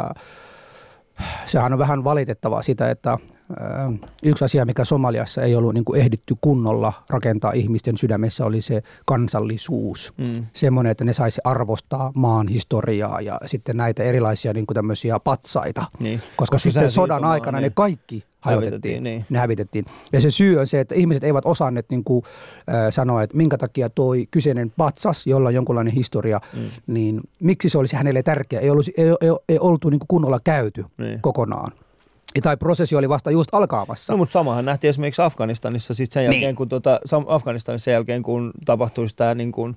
[1.47, 3.19] sehän on vähän valitettavaa sitä, että
[4.23, 8.83] yksi asia, mikä Somaliassa ei ollut niin kuin ehditty kunnolla rakentaa ihmisten sydämessä, oli se
[9.07, 10.13] kansallisuus.
[10.17, 10.47] Mm.
[10.53, 15.85] Semmoinen, että ne saisi arvostaa maan historiaa ja sitten näitä erilaisia niin kuin tämmöisiä patsaita.
[16.01, 16.19] Niin.
[16.19, 17.65] Koska, Koska sitten sodan siirtomaa, aikana niin.
[17.65, 19.27] ne kaikki hajotettiin, niin.
[19.31, 19.85] ne hävitettiin.
[20.13, 22.23] Ja se syy on se, että ihmiset eivät osanneet niin kuin,
[22.59, 26.61] äh, sanoa, että minkä takia toi kyseinen patsas, jolla on jonkunlainen historia, mm.
[26.87, 28.61] niin miksi se olisi hänelle tärkeä.
[28.61, 31.21] Ei, olisi, ei, ei, ei oltu niin kuin kunnolla käyty Niin.
[31.23, 31.73] kokonaan.
[32.43, 34.13] Tai prosessi oli vasta just alkaamassa.
[34.13, 36.57] No mutta samahan nähtiin esimerkiksi Afganistanissa sit sen jälkeen, Niin.
[36.57, 39.77] kun tota, Afganistanissa sen jälkeen, kun tapahtui tämä niin kuin,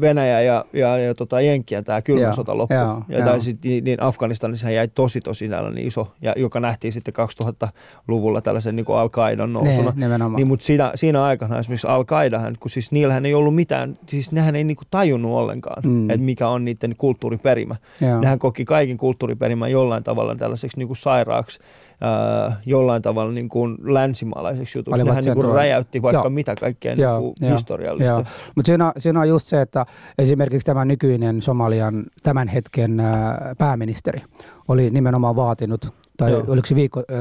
[0.00, 2.74] Venäjä ja, ja, ja tota Jenkkiä tämä kylmä sota loppu.
[2.74, 3.40] joo, ja joo.
[3.40, 8.76] sit, niin, niin Afganistanissa jäi tosi tosi tällainen iso, ja joka nähtiin sitten 2000-luvulla tällaisen
[8.76, 9.92] niin Al-Qaidan nousuna.
[9.96, 10.36] Ne, nimenomaan.
[10.36, 14.56] Niin, mutta siinä, siinä aikana esimerkiksi Al-Qaidahan, kun siis niillähän ei ollut mitään, siis nehän
[14.56, 16.10] ei niinku tajunnut ollenkaan, Mm.
[16.10, 17.76] että mikä on niiden kulttuuriperimä.
[18.00, 18.20] Joo.
[18.20, 21.60] Nehän koki kaiken kulttuuriperimän jollain tavalla tällaiseksi niinku sairaaksi,
[22.00, 24.94] ää, jollain tavalla niinku länsimaalaiseksi jutuksi.
[25.00, 26.30] Olivat Nehän sen niinku tuo- räjäytti vaikka Joo.
[26.30, 28.12] mitä kaikkea Joo, niinku joo, historiallista.
[28.14, 28.24] Joo.
[28.56, 29.86] Mutta siinä, on- siinä on just se, että
[30.18, 34.22] esimerkiksi tämä nykyinen Somalian tämän hetken ää, pääministeri
[34.68, 36.44] oli nimenomaan vaatinut, tai Joo.
[36.48, 37.18] oliko se viikko, ää,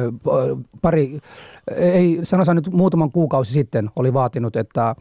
[0.82, 1.20] pari,
[1.76, 4.96] ei sanotaan nyt muutaman kuukausi sitten, oli vaatinut, että,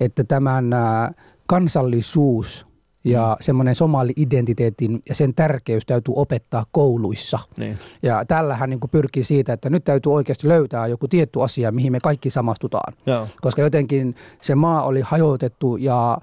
[0.00, 1.12] että tämän ää,
[1.46, 2.66] kansallisuus
[3.04, 7.38] ja semmoinen somali-identiteetin ja sen tärkeys täytyy opettaa kouluissa.
[7.56, 7.78] Niin.
[8.02, 11.98] Ja tällähän niin pyrkii siitä, että nyt täytyy oikeasti löytää joku tietty asia, mihin me
[12.02, 13.28] kaikki samastutaan Joo.
[13.40, 16.18] koska jotenkin se maa oli hajoitettu ja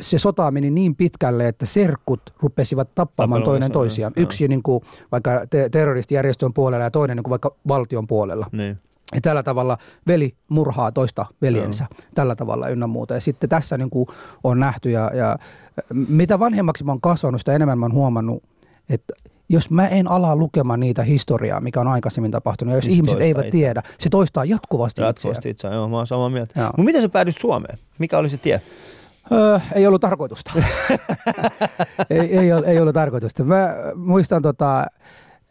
[0.00, 4.12] se sota meni niin pitkälle, että serkut rupesivat tappamaan toinen toisiaan.
[4.16, 8.46] Yksi niin kuin vaikka te- terroristijärjestön puolella ja toinen niin kuin vaikka valtion puolella.
[8.52, 8.78] Niin.
[9.14, 13.14] Ja tällä tavalla veli murhaa toista veljensä, tällä tavalla ynnä muuta.
[13.14, 14.06] Ja sitten tässä niin kuin
[14.44, 15.38] on nähty ja, ja
[16.08, 18.42] mitä vanhemmaksi mä oon kasvanut, sitä enemmän mä oon huomannut,
[18.88, 19.14] että
[19.48, 22.96] jos mä en ala lukemaan niitä historiaa, mikä on aikaisemmin tapahtunut, ja jos Niin se
[22.96, 23.52] ihmiset eivät itseään.
[23.52, 25.50] tiedä, se toistaa jatkuvasti, Jatkuvasti itseään.
[25.50, 26.60] itseään, joo, mä oon samaa mieltä.
[26.62, 27.78] Mutta miten sä päädyit Suomeen?
[27.98, 28.60] Mikä oli se tie?
[29.32, 30.52] Öö, ei ollut tarkoitusta.
[32.10, 33.44] ei, ei, ol- ei ollut tarkoitusta.
[33.44, 34.86] Mä muistan, tota,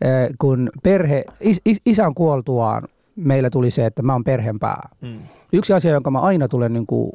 [0.02, 2.88] eh, kun perhe, is, is, isän kuoltuaan
[3.19, 4.89] meillä tuli se, että mä oon perheen pää.
[5.01, 5.19] Mm.
[5.53, 7.12] Yksi asia, jonka mä aina tulen niin kuin,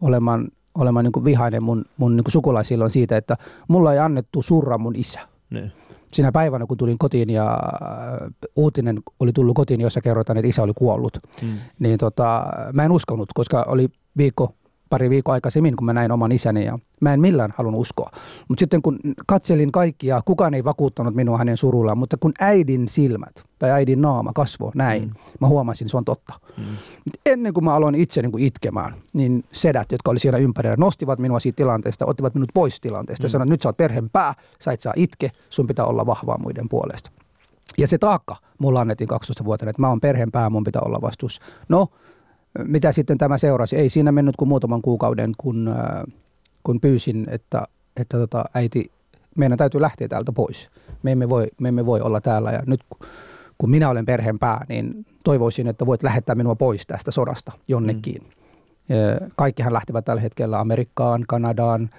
[0.00, 3.36] olemaan, olemaan niin kuin vihainen mun, mun niin kuin sukulaisille on siitä, että
[3.68, 5.20] mulla ei annettu surra mun isä.
[5.50, 5.72] Niin.
[6.12, 10.62] Sinä päivänä, kun tulin kotiin ja äh, uutinen oli tullut kotiin, jossa kerrotaan, että isä
[10.62, 11.48] oli kuollut, Mm.
[11.78, 14.54] niin tota, mä en uskonut, koska oli viikko,
[14.92, 18.10] pari viikkoa aikaisemmin, kun mä näin oman isäni ja mä en millään halunnut uskoa.
[18.48, 23.44] Mutta sitten kun katselin kaikkia, kukaan ei vakuuttanut minua hänen surullaan, mutta kun äidin silmät
[23.58, 25.14] tai äidin naama kasvoi näin, mm.
[25.40, 26.34] mä huomasin, se on totta.
[26.56, 26.64] Mm.
[27.26, 31.18] Ennen kuin mä aloin itse niin kuin itkemään, niin sedät, jotka oli siellä ympärillä, nostivat
[31.18, 33.24] minua siitä tilanteesta, ottivat minut pois tilanteesta mm.
[33.24, 36.06] ja sanoivat, että nyt sä oot perheen pää, sä et saa itke, sun pitää olla
[36.06, 37.10] vahvaa muiden puolesta.
[37.78, 41.00] Ja se taakka mulla annettiin 12 vuotta, että mä oon perheen pää, mun pitää olla
[41.02, 41.42] vastuussa.
[41.68, 41.88] No,
[42.58, 43.76] mitä sitten tämä seurasi?
[43.76, 46.02] Ei siinä mennyt kuin muutaman kuukauden, kun, äh,
[46.62, 47.62] kun pyysin, että,
[47.96, 48.90] että tota, äiti,
[49.36, 50.70] meidän täytyy lähteä täältä pois.
[51.02, 54.64] Me emme, voi, me emme voi olla täällä ja nyt kun- minä olen perheen pää,
[54.68, 58.22] niin toivoisin, että voit lähettää minua pois tästä sodasta jonnekin.
[58.22, 59.30] Mm.
[59.36, 61.90] Kaikkihan lähtevät tällä hetkellä Amerikkaan, Kanadaan,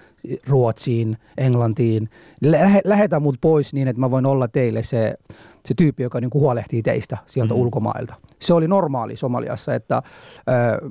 [0.47, 2.09] Ruotsiin, Englantiin.
[2.41, 5.15] Lähe, lähetä mut pois niin, että mä voin olla teille se,
[5.65, 7.59] se tyyppi, joka niin kuin huolehtii teistä sieltä mm.
[7.59, 8.13] ulkomailta.
[8.39, 10.03] Se oli normaali Somaliassa, että äh,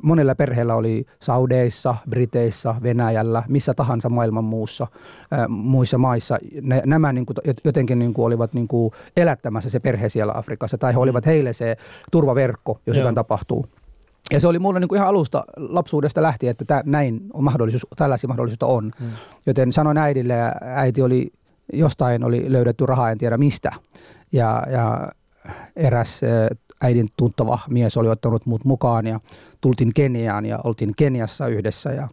[0.02, 4.86] monella perheellä oli Saudeissa, Briteissä, Venäjällä, missä tahansa maailman muussa,
[5.32, 6.38] äh, muissa maissa.
[6.62, 10.78] Ne, nämä niin kuin, jotenkin niin kuin olivat niin kuin elättämässä se perhe siellä Afrikassa,
[10.78, 11.76] tai he olivat heille se
[12.10, 13.02] turvaverkko, jos Joo.
[13.02, 13.66] jotain tapahtuu.
[14.32, 17.86] Ja se oli mulle niin kuin ihan alusta lapsuudesta lähtien, että tää, näin on mahdollisuus,
[17.96, 18.92] tällaisia mahdollisuutta on.
[19.00, 19.10] Hmm.
[19.46, 21.32] Joten sanoin äidille ja äiti oli,
[21.72, 23.72] jostain oli löydetty rahaa, en tiedä mistä.
[24.32, 25.08] Ja, ja
[25.76, 26.20] eräs
[26.80, 29.20] äidin tuttava mies oli ottanut mut mukaan ja
[29.60, 32.08] tultiin Keniaan ja oltiin Keniassa yhdessä ja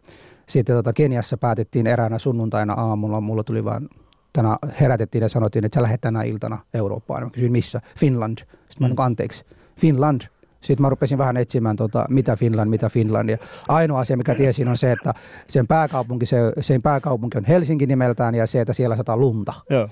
[0.48, 3.90] sitten tota Keniassa päätettiin eräänä sunnuntaina aamulla, mulla tuli vaan
[4.34, 7.24] tänä herätettiin ja sanottiin, että sä lähdet tänä iltana Eurooppaan.
[7.24, 7.82] Mä kysyin missä?
[8.00, 8.38] Finland.
[8.38, 8.96] Sitten mä mm.
[8.98, 9.46] anteeksi,
[9.80, 10.22] Finland.
[10.62, 13.30] Sitten mä rupesin vähän etsimään, tota, mitä Finland, mitä Finland.
[13.30, 15.14] Ja ainoa asia, mikä tiesin, on se, että
[15.48, 19.54] sen pääkaupunki, se, sen pääkaupunki on Helsinki nimeltään ja se, että siellä sataa lunta.
[19.70, 19.90] Joo.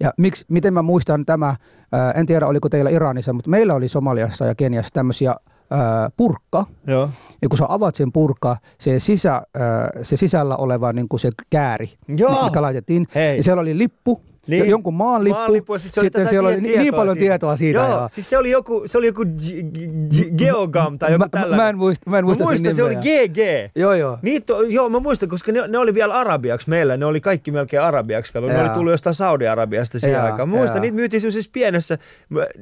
[0.00, 1.56] Ja miksi, miten mä muistan tämä,
[1.92, 5.34] ää, en tiedä oliko teillä Iranissa, mutta meillä oli Somaliassa ja Keniassa tämmöisiä
[5.70, 6.66] ää, purkka.
[6.86, 7.10] Joo.
[7.42, 11.30] Ja kun sä avaat sen purkka, se, sisä, ää, se sisällä oleva niin kuin se
[11.50, 12.44] kääri, Joo.
[12.44, 13.06] mikä laitettiin.
[13.14, 13.36] Hei.
[13.36, 14.68] Ja siellä oli lippu, Niin.
[14.68, 15.38] jonkun maan lippu.
[15.38, 17.24] Maanlippu, oli sitten tätä siellä oli niin, niin paljon siitä.
[17.24, 17.78] tietoa siitä.
[17.78, 18.08] Joo, joo.
[18.12, 21.56] siis se oli joku, se oli joku G- G- G- Geogam tai joku mä, tällainen.
[21.56, 22.96] mä, en muista, mä en muista mä sen muistan, se oli.
[22.96, 23.38] GG.
[23.76, 24.18] Joo, joo.
[24.22, 26.96] Niitä, joo, mä muistan, koska ne, ne oli vielä arabiaksi meillä.
[26.96, 28.32] Ne oli kaikki melkein arabiaksi.
[28.34, 30.48] Ne oli tullut jostain Saudi-Arabiasta siihen aikaan.
[30.48, 31.98] Mä muistan, niitä myytiin sellaisessa pienessä.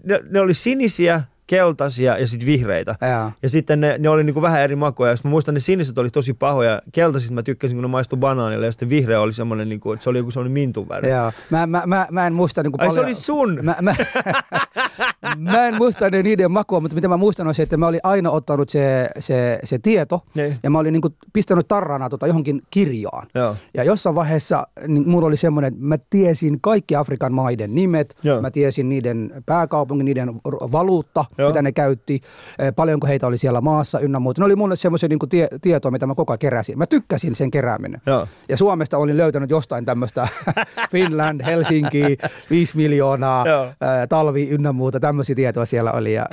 [0.05, 2.95] Ne, ne oli sinisiä, keltaisia ja sitten vihreitä.
[3.01, 3.33] Jaa.
[3.43, 5.11] Ja sitten ne, ne oli niinku vähän eri makuja.
[5.11, 6.83] Ja sit mä muistan, ne siniset oli tosi pahoja.
[6.93, 8.67] Keltaiset mä tykkäsin, kun ne maistui banaanille.
[8.67, 11.11] Ja sitten vihreä oli semmoinen, niinku, että se oli joku semmoinen mintun väri.
[11.11, 11.33] Joo.
[11.51, 12.95] Mä, mä, mä, mä, en muista niin Ai paljon.
[12.95, 13.59] se oli sun?
[13.63, 13.95] Mä, mä,
[15.39, 18.01] mä en muista ne niiden makua, mutta mitä mä muistan on se, että mä olin
[18.03, 20.57] aina ottanut se, se, se tieto Niin.
[20.63, 23.27] ja mä olin niin pistänyt tarrana tota johonkin kirjaan.
[23.35, 23.57] Joo.
[23.75, 28.41] Ja jossain vaiheessa niin mulla oli semmoinen, että mä tiesin kaikki Afrikan maiden nimet, Joo.
[28.41, 30.35] mä tiesin niiden pääkaupungin, niiden
[30.73, 31.49] valuutta, Joo.
[31.51, 32.21] mitä ne käytti,
[32.59, 34.41] eh, paljonko heitä oli siellä maassa ynnä muuta.
[34.41, 36.79] Ne oli mulle semmoisia niin tie, tietoa, mitä mä koko ajan keräsin.
[36.79, 38.01] Mä tykkäsin sen kerääminen.
[38.07, 38.27] Joo.
[38.49, 40.29] Ja Suomesta olin löytänyt jostain tämmöistä
[40.93, 42.19] Finland, Helsinki,
[42.51, 43.67] 5 miljoonaa, Joo.
[43.81, 46.13] ää, talvi ynnä muuta, tämmöisiä tietoa siellä oli.
[46.13, 46.27] Ja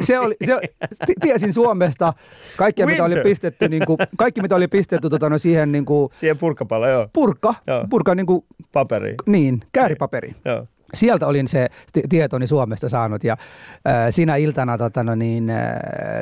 [0.00, 0.60] se oli se,
[1.06, 2.12] ti- tiesin Suomesta
[2.56, 6.10] kaikkea, mitä oli pistetty, niin kuin, kaikki mitä oli pistetty tota, no, siihen niin kuin,
[6.12, 7.08] Siihen purkkapalla, joo.
[7.12, 7.86] purkka, Joo.
[7.90, 9.14] purkka niin, kuin, Paperi.
[9.26, 10.34] niin, kääripaperi.
[10.44, 10.66] Joo.
[10.94, 15.56] Sieltä olin se ti- tietoni Suomesta saanut ja äh, siinä iltana tota, no niin, äh,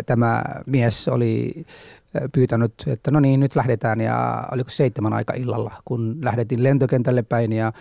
[0.07, 5.73] tämä mies oli äh, pyytänyt, että no niin, nyt lähdetään ja oliko seitsemän aika illalla,
[5.85, 7.73] kun lähdettiin lentokentälle päin ja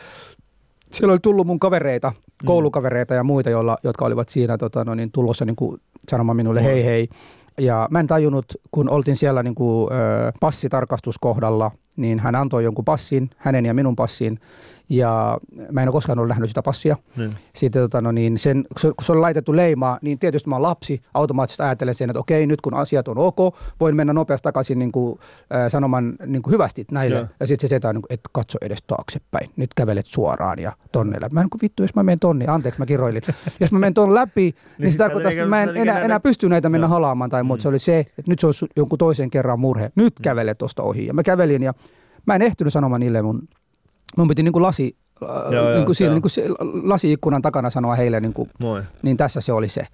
[0.91, 2.13] siellä oli tullut mun kavereita,
[2.45, 6.63] koulukavereita ja muita, joilla, jotka olivat siinä tota, no niin, tulossa niin kuin, sanomaan minulle
[6.63, 7.09] hei hei.
[7.59, 12.85] Ja mä en tajunnut, kun oltiin siellä niin kuin, ö, passitarkastuskohdalla, niin hän antoi jonkun
[12.85, 14.39] passin, hänen ja minun passin.
[14.89, 15.37] Ja
[15.71, 16.97] mä en ole koskaan ollut nähnyt sitä passia.
[17.15, 17.29] Niin.
[17.55, 21.01] Sitten tota, no niin, sen, kun se- on laitettu leimaa, niin tietysti mä oon lapsi,
[21.13, 23.37] automaattisesti ajattelen sen, että okei, nyt kun asiat on ok,
[23.79, 25.19] voin mennä nopeasti takaisin niin kuin,
[25.55, 27.17] äh, sanomaan niin kuin hyvästi näille.
[27.17, 27.27] Joo.
[27.39, 30.71] Ja sitten se setä on, niin kuin, että katso edes taaksepäin, nyt kävelet suoraan ja
[30.91, 31.17] tonne.
[31.31, 33.21] Mä en kuin vittu, jos mä menen tonne, anteeksi mä kiroilin.
[33.59, 35.99] jos mä menen ton läpi, niin, niin se tarkoittaa, et että mä en enää, ikinä-
[36.05, 36.91] enää pysty näitä mennä Joo.
[36.93, 37.61] halaamaan tai muuta.
[37.61, 39.91] Se oli se, että nyt se on jonkun toisen kerran murhe.
[39.95, 41.05] Nyt kävelet tuosta ohi.
[41.07, 41.73] Ja mä kävelin ja
[42.25, 43.47] mä en ehtinyt sanomaan niille mun,
[44.17, 46.45] mun piti niin kuin lasi, Joo, joo, niin kuin siinä, niin kuin se
[46.83, 48.81] lasiikkunan takana sanoa heille, niin kuin, Moi.
[49.01, 49.87] niin tässä se oli se.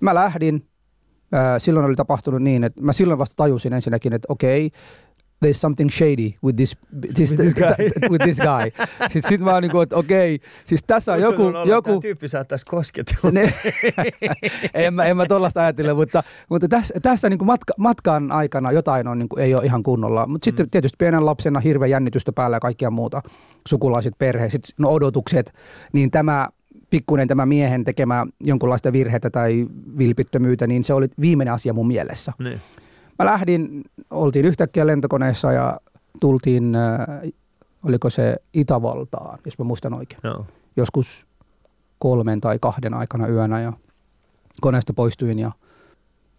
[0.00, 0.66] Mä lähdin,
[1.34, 4.70] äh, silloin oli tapahtunut niin, että mä silloin vasta tajusin ensinnäkin, että okei,
[5.42, 6.76] there's something shady with this,
[7.14, 8.08] this, With this guy.
[8.10, 8.70] with this guy.
[9.02, 12.00] Sitten sit mä oon niin kuin, että okei, siis tässä on Voisi joku, että joku,
[12.00, 13.30] tyyppi saattaisi kosketella.
[13.30, 13.54] ne,
[14.74, 18.72] en mä, en mä tollaista ajattele, mutta, mutta tässä, tässä niin kuin matka, matkan aikana
[18.72, 20.26] jotain on, niin kuin, ei ole ihan kunnolla.
[20.26, 23.22] Mutta sitten tietysti pienen lapsena hirveä jännitystä päällä ja kaikkea muuta,
[23.68, 25.54] sukulaiset, perhe, sitten no odotukset,
[25.92, 26.48] niin tämä
[26.90, 29.66] pikkuinen tämä miehen tekemä jonkunlaista virhettä tai
[29.98, 32.32] vilpittömyyttä, niin se oli viimeinen asia mun mielessä.
[32.38, 32.60] Niin.
[33.18, 35.80] Mä lähdin, oltiin yhtäkkiä lentokoneessa ja
[36.20, 37.32] tultiin, äh,
[37.86, 40.46] oliko se Itävaltaan, jos mä muistan oikein Joo.
[40.76, 41.26] joskus
[41.98, 43.72] kolmen tai kahden aikana yönä ja
[44.60, 45.52] koneesta poistuin ja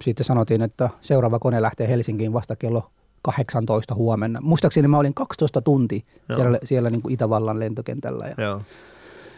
[0.03, 2.89] sitten sanottiin, että seuraava kone lähtee Helsinkiin vasta kello
[3.21, 4.41] 18 huomenna.
[4.41, 6.39] Muistaakseni mä olin 12 tuntia Joo.
[6.39, 8.25] siellä, siellä niin kuin Itävallan lentokentällä.
[8.25, 8.62] Ja Joo.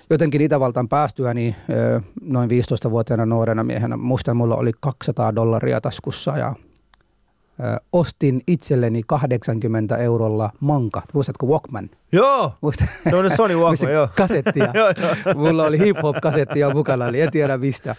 [0.10, 6.56] jotenkin Itävaltaan päästyäni ö, noin 15-vuotiaana nuorena miehenä, muistan mulla oli 200 dollaria taskussa ja
[7.94, 11.02] ostin itselleni 80 eurolla manka.
[11.14, 11.90] Muistatko Walkman?
[12.12, 12.54] Joo.
[12.62, 12.90] Muistat?
[13.10, 14.10] Se on Sony Walkman, joo.
[14.18, 14.72] Kasettia.
[14.74, 15.34] Joo, joo.
[15.36, 17.96] Mulla oli hip-hop-kasetti jo mukana, eli en tiedä mistä.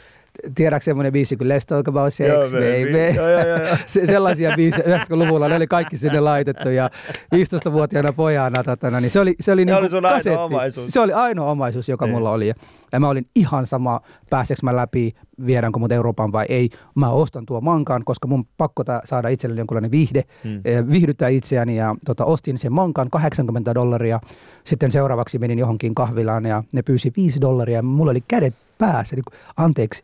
[0.55, 2.85] Tiedätkö semmoinen biisi kuin Let's Talk About Sex, Joo, baby?
[2.87, 3.17] baby.
[3.17, 3.77] Joo, joo, joo.
[3.87, 6.91] Se, sellaisia biisejä 90-luvulla, ne oli kaikki sinne laitettu ja
[7.35, 10.39] 15-vuotiaana pojana, totana, niin se oli, se oli, Se niinku oli sun ainoa kasetti.
[10.39, 10.87] omaisuus.
[10.89, 12.15] Se oli ainoa omaisuus, joka Niin.
[12.15, 12.53] mulla oli.
[12.93, 15.13] Ja mä olin ihan sama, pääseekö mä läpi,
[15.47, 16.71] viedäänkö mut Euroopan vai ei.
[16.95, 20.61] Mä ostan tuo mankaan, koska mun pakko ta- saada itselleni jonkunlainen viihde, Hmm.
[20.65, 24.21] eh, viihdyttää itseäni ja tota, ostin sen mankan 80 dollaria.
[24.65, 29.17] Sitten seuraavaksi menin johonkin kahvilaan ja ne pyysi 5 dollaria ja mulla oli kädet päässä.
[29.17, 30.03] Niin kuin, anteeksi,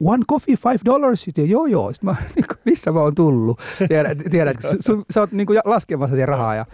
[0.00, 1.22] one coffee, five dollars?
[1.22, 1.92] Sitten, joo, joo.
[1.92, 3.60] Sitten mä, niin kuin, missä mä oon tullut?
[3.88, 4.56] Tiedät, tiedät,
[5.10, 6.66] sä oot niin kuin laskemassa sen rahaa ja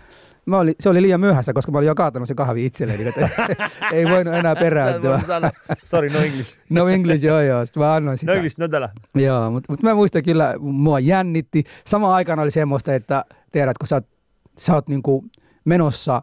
[0.47, 3.29] mä olin, se oli liian myöhässä, koska mä olin jo kaatanut sen kahvi itselleni, että
[3.93, 5.23] ei voinut enää perääntyä.
[5.85, 6.59] Sorry, no English.
[6.71, 8.33] No English, joo joo, sitten mä annoin sitä.
[8.33, 8.89] No English, no täällä.
[9.15, 11.65] Joo, mutta mut mä muistan kyllä, mua jännitti.
[11.87, 14.07] Samaan aikaan oli semmoista, että tiedät, kun sä oot,
[14.59, 15.25] sä oot niinku
[15.65, 16.23] menossa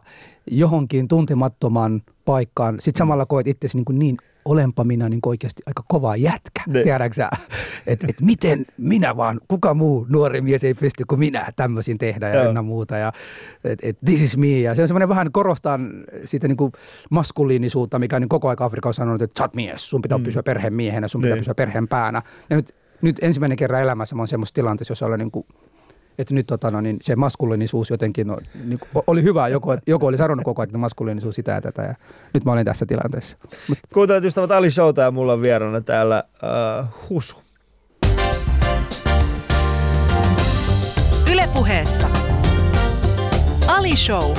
[0.50, 4.16] johonkin tuntemattoman paikkaan, sit samalla koet itsesi niinku niin
[4.50, 6.82] olenpa minä niin oikeasti aika kova jätkä, Ne.
[6.82, 7.30] tiedäksä?
[7.86, 12.28] Että et miten minä vaan, kuka muu nuori mies ei pysty kuin minä tämmöisin tehdä
[12.28, 12.96] ja ynnä muuta.
[12.96, 13.12] Ja,
[13.64, 14.46] et, et this is me.
[14.60, 15.78] Ja se on semmoinen vähän korostaa
[16.24, 16.72] sitä niin kuin
[17.10, 20.24] maskuliinisuutta, mikä niin koko ajan Afrika on sanonut, että sä oot mies, sun pitää Mm.
[20.24, 21.40] pysyä perheen miehenä, sun pitää Niin.
[21.40, 22.22] pysyä perheen päänä.
[22.50, 25.46] Ja nyt, nyt ensimmäinen kerran elämässä mä oon semmoisessa tilanteessa, jossa olen niin kuin,
[26.18, 29.48] että nyt tota, no, niin se maskuliinisuus jotenkin no, niin oli hyvä.
[29.48, 31.82] Joku, joku oli sanonut koko ajan, että maskuliinisuus sitä ja tätä.
[31.82, 31.94] Ja
[32.34, 33.36] nyt mä olen tässä tilanteessa.
[33.68, 36.24] Mut, Kuuntelet ystävät Ali Showta ja mulla on vieraana täällä
[36.82, 37.36] uh, Husu.
[41.32, 42.08] Ylepuheessa
[43.66, 44.36] Ali Show.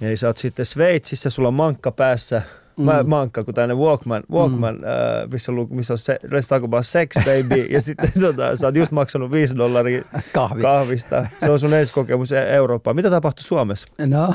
[0.00, 2.42] Eli sä oot sitten Sveitsissä, sulla on mankka päässä.
[2.76, 2.84] Mm.
[2.84, 4.84] Mä, mankka, kun tänne Walkman, Walkman mm.
[4.84, 7.66] äh, missä, on, missä on se, Let's talk about sex, baby.
[7.70, 10.62] ja sitten tota, sä oot just maksanut 5 dollaria kahvi.
[10.62, 11.26] kahvista.
[11.40, 12.96] Se on sun ensikokemus E- Eurooppaan.
[12.96, 13.86] Mitä tapahtui Suomessa?
[14.06, 14.34] No,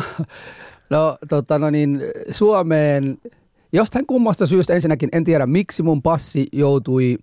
[0.89, 3.17] no, tota, no niin, Suomeen,
[3.73, 7.17] jostain kummasta syystä ensinnäkin en tiedä, miksi mun passi joutui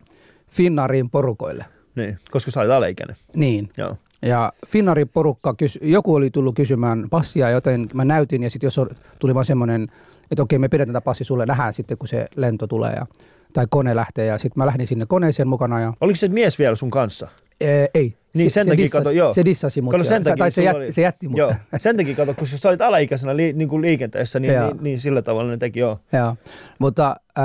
[0.49, 1.65] Finnariin porukoille.
[1.97, 3.17] Niin, koska sä olit alaikäinen.
[3.37, 3.71] Niin.
[3.77, 3.97] Joo.
[4.23, 8.81] Ja Finnarin porukka, joku oli tullut kysymään passia, joten mä näytin ja sitten jos
[9.19, 9.89] tuli vaan semmoinen,
[10.31, 13.07] että okei me pidetään tämä passi sulle, nähdään sitten kun se lento tulee ja,
[13.53, 16.77] tai kone lähtee ja sitten mä lähdin sinne koneeseen mukana ja Oliko se mies vielä
[16.77, 17.29] sun kanssa?
[17.61, 18.17] ee, ei.
[18.35, 19.35] Niin, sen takia kato, joo.
[19.35, 19.91] Se dissasi mut.
[19.91, 21.39] Kato, sen takia tai se, sulla jät, oli- se jätti mut.
[21.39, 24.99] Joo, sen takia kato, kun sä olit alaikäisenä li, niin kuin liikenteessä, niin, niin, niin,
[24.99, 26.01] sillä tavalla ne teki, joo.
[26.13, 26.37] Joo,
[26.79, 27.45] mutta äh,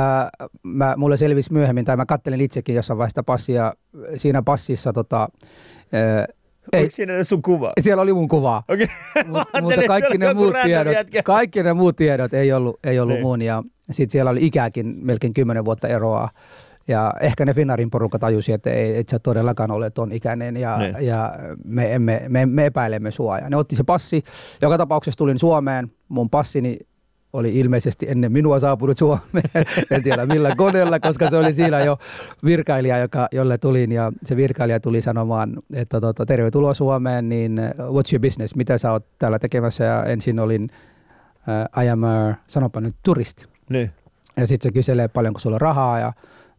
[0.63, 3.73] mä, mulle selvisi myöhemmin, tai mä kattelin itsekin jossain vaiheessa passia,
[4.15, 5.27] siinä passissa tota,
[5.93, 6.35] äh,
[6.73, 7.73] ei, Oliko siinä sun kuva?
[7.81, 8.87] siellä oli mun kuva, Okei.
[9.27, 11.23] Mut, mutta kaikki ne, muut tiedot, jätkä.
[11.23, 13.25] kaikki ne muut tiedot ei ollut, ei ollut Niin.
[13.25, 16.29] mun, ja sitten siellä oli ikäkin melkein kymmenen vuotta eroa,
[16.87, 20.77] ja ehkä ne Finnarin porukka tajusi, että ei, et sä todellakaan ole ton ikäinen ja,
[20.77, 20.95] Niin.
[20.99, 21.33] ja
[21.65, 23.37] me, emme, me, me, epäilemme sua.
[23.39, 24.23] Ja ne otti se passi.
[24.61, 25.91] Joka tapauksessa tulin Suomeen.
[26.07, 26.77] Mun passini
[27.33, 29.49] oli ilmeisesti ennen minua saapunut Suomeen.
[29.91, 31.97] En tiedä millä koneella, koska se oli siinä jo
[32.45, 33.91] virkailija, joka, jolle tulin.
[33.91, 38.55] Ja se virkailija tuli sanomaan, että tota, tervetuloa Suomeen, niin uh, what's your business?
[38.55, 39.83] Mitä sä oot täällä tekemässä?
[39.83, 40.69] Ja ensin olin,
[41.47, 43.45] uh, I am a, sanopa nyt, turisti.
[43.69, 43.91] Niin.
[44.37, 46.13] Ja sitten se kyselee paljonko sulla on rahaa ja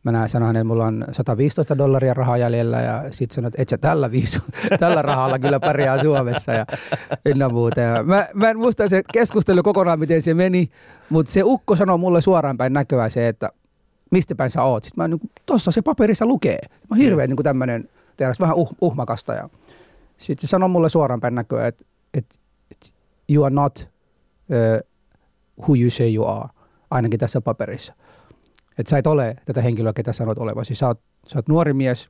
[0.04, 3.68] mä näin sanoin, että mulla on 115 dollaria rahaa jäljellä ja sitten sanoin, että et
[3.68, 4.40] sä tällä, viisu,
[4.80, 6.66] tällä rahalla kyllä pärjää Suomessa ja
[7.26, 7.80] ynnä muuta.
[7.80, 10.70] Ja mä, mä en muista se keskustelu kokonaan, miten se meni,
[11.10, 13.50] mutta se ukko sanoi mulle suoraan päin näköä se, että
[14.10, 14.84] mistä päin sä oot.
[14.84, 16.58] Sitten mä niin tuossa se paperissa lukee.
[16.72, 17.88] Mä oon hirveän niin tämmöinen,
[18.40, 19.34] vähän uh, uhmakasta.
[19.34, 19.48] Ja
[20.18, 21.84] sitten se sanoi mulle suoraan päin näköä, että,
[22.14, 22.34] että,
[22.70, 22.86] että
[23.30, 23.88] you are not
[24.50, 24.88] uh,
[25.64, 26.48] who you say you are,
[26.90, 27.94] ainakin tässä paperissa.
[28.80, 30.74] Että sä et ole tätä henkilöä, ketä sanot olevasi.
[30.74, 32.08] Sä oot, sä oot nuori mies,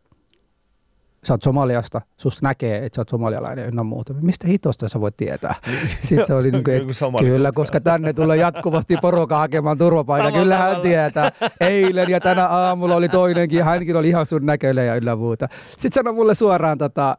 [1.24, 4.14] sä oot Somaliasta, susta näkee, että sä oot somalialainen ynnä muuta.
[4.14, 5.54] Mistä hitosta sä voit tietää?
[6.04, 10.33] Sitten se oli niin kuin, että kyllä, koska tänne tulee jatkuvasti porukka hakemaan turvapaikkaa.
[10.33, 10.83] Kyllä hän tavalla.
[10.83, 11.33] tietää.
[11.61, 15.48] Eilen ja tänä aamulla oli toinenkin, hänkin oli ihan sun näköinen ja ynnä muuta.
[15.70, 17.18] Sitten sanoi mulle suoraan, tota,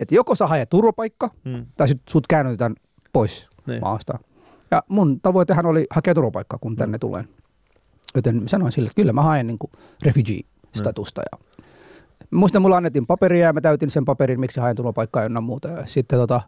[0.00, 1.66] että joko sä haet turvapaikka, Mm.
[1.76, 2.74] tai sit sut käännytetään
[3.12, 3.80] pois Niin.
[3.80, 4.18] maasta.
[4.70, 7.28] Ja mun tavoitehan oli hakea turvapaikkaa, kun tänne tulen.
[8.14, 9.58] Joten sanoin sille, että kyllä mä haen niin
[10.02, 11.22] refugee-statusta.
[11.32, 11.38] Ja
[12.30, 15.68] muistan, mulla annettiin paperia ja mä täytin sen paperin, miksi haen turvapaikkaa ynnä muuta.
[15.68, 16.40] Ja sitten tota,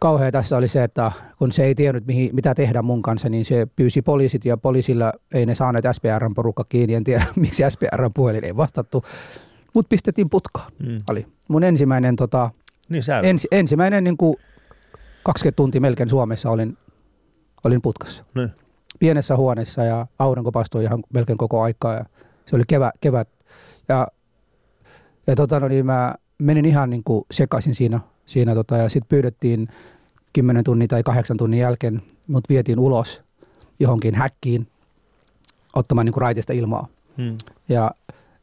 [0.00, 3.44] kauhea tässä oli se, että kun se ei tiennyt mihin, mitä tehdä mun kanssa, niin
[3.44, 6.94] se pyysi poliisit ja poliisilla ei ne saaneet SPRn porukka kiinni.
[6.94, 9.02] En tiedä, miksi SPRn puhelin ei vastattu.
[9.74, 10.72] Mut pistettiin putkaan.
[10.78, 10.98] Mm.
[11.10, 12.50] Oli mun ensimmäinen tota,
[12.88, 14.36] Niin sä Ensi, ensimmäinen niin kuin
[15.24, 16.78] 20 tuntia melkein Suomessa olin,
[17.64, 18.24] olin putkassa.
[18.34, 18.50] Niin.
[18.98, 22.04] Pienessä huoneessa ja aurinko paistoi ihan melkein koko aikaa ja
[22.46, 22.94] se oli kevät.
[23.00, 23.28] kevät.
[23.88, 24.08] Ja,
[25.26, 29.08] ja tota, no niin mä menin ihan niin kuin sekaisin siinä, siinä tota, ja sitten
[29.08, 29.68] pyydettiin
[30.32, 33.22] 10 tunnin tai 8 tunnin jälkeen, mut vietiin ulos
[33.80, 34.66] johonkin häkkiin
[35.74, 36.86] ottamaan niin kuin raitista ilmaa.
[37.16, 37.36] Mm.
[37.68, 37.90] Ja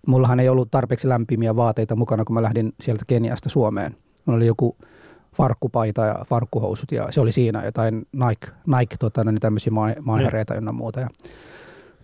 [0.08, 3.96] mullahan ei ollut tarpeeksi lämpimiä vaateita mukana, kun mä lähdin sieltä Keniasta Suomeen.
[4.26, 4.76] Mulla oli joku
[5.36, 8.48] farkkupaita ja farkkuhousut ja se oli siinä jotain Nike,
[8.80, 11.00] Nike tota, no, niin tämmöisiä mai- maihareita ynnä muuta.
[11.00, 11.08] Ja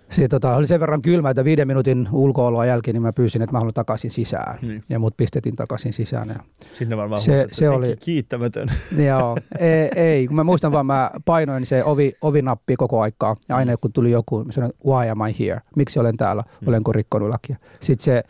[0.09, 3.51] se tota, oli sen verran kylmä, että viiden minuutin ulkooloa jälkeen niin mä pyysin, että
[3.51, 4.57] mä haluan takaisin sisään.
[4.61, 4.83] Niin.
[4.89, 6.29] Ja mut pistettiin takaisin sisään.
[6.29, 6.35] Ja,
[6.73, 8.71] Sinne varmaan Se- huusit, että se oli- kiittämätön.
[9.07, 13.35] joo, ei, ei, kun mä muistan vaan, mä painoin se ovi, ovinappi koko aikaa.
[13.49, 15.61] Ja aina kun tuli joku, mä sanoin, why am I here?
[15.75, 16.43] Miksi olen täällä?
[16.67, 17.55] Olenko rikkonut lakia?
[17.79, 18.23] Sitten se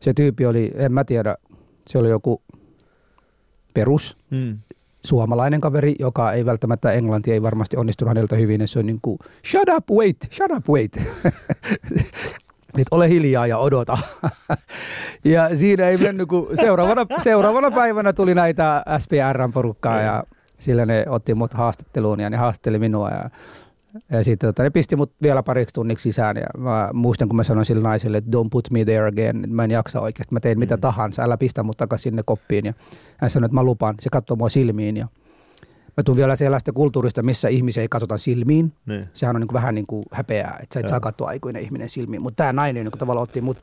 [0.00, 1.36] se tyyppi oli, en mä tiedä,
[1.88, 2.42] se oli joku
[3.78, 4.58] perus Mm.
[5.06, 8.98] suomalainen kaveri, joka ei välttämättä englanti ei varmasti onnistunut häneltä hyvin, ja se on niin
[9.02, 9.18] kuin,
[9.50, 10.92] shut up, wait, shut up, wait.
[12.76, 13.98] Nyt ole hiljaa ja odota.
[15.24, 20.24] ja siinä ei mennyt, kun seuraavana, seuraavana päivänä tuli näitä SPR-porukkaa ja
[20.58, 23.30] sillä ne otti mut haastatteluun ja ne haastatteli minua ja
[24.10, 27.44] ja sitten tota, ne pisti mut vielä pariksi tunniksi sisään ja mä muistan, kun mä
[27.44, 30.58] sanoin sille naiselle, että don't put me there again, mä en jaksa oikeasti, mä teen
[30.58, 30.80] mitä Mm.
[30.80, 32.64] tahansa, älä pistä mut takaisin sinne koppiin.
[32.64, 32.74] Ja
[33.16, 35.06] hän sanoi, että mä lupaan, se katsoi mua silmiin ja
[35.96, 38.72] mä tuun vielä sellaista kulttuurista, missä ihmisiä ei katsota silmiin.
[38.86, 39.08] Niin.
[39.14, 40.90] Sehän on niin kuin vähän niin kuin häpeää, että sä et Joo.
[40.90, 42.22] saa katsoa aikuinen ihminen silmiin.
[42.22, 43.56] Mutta tämä nainen niin kuin tavallaan otti mut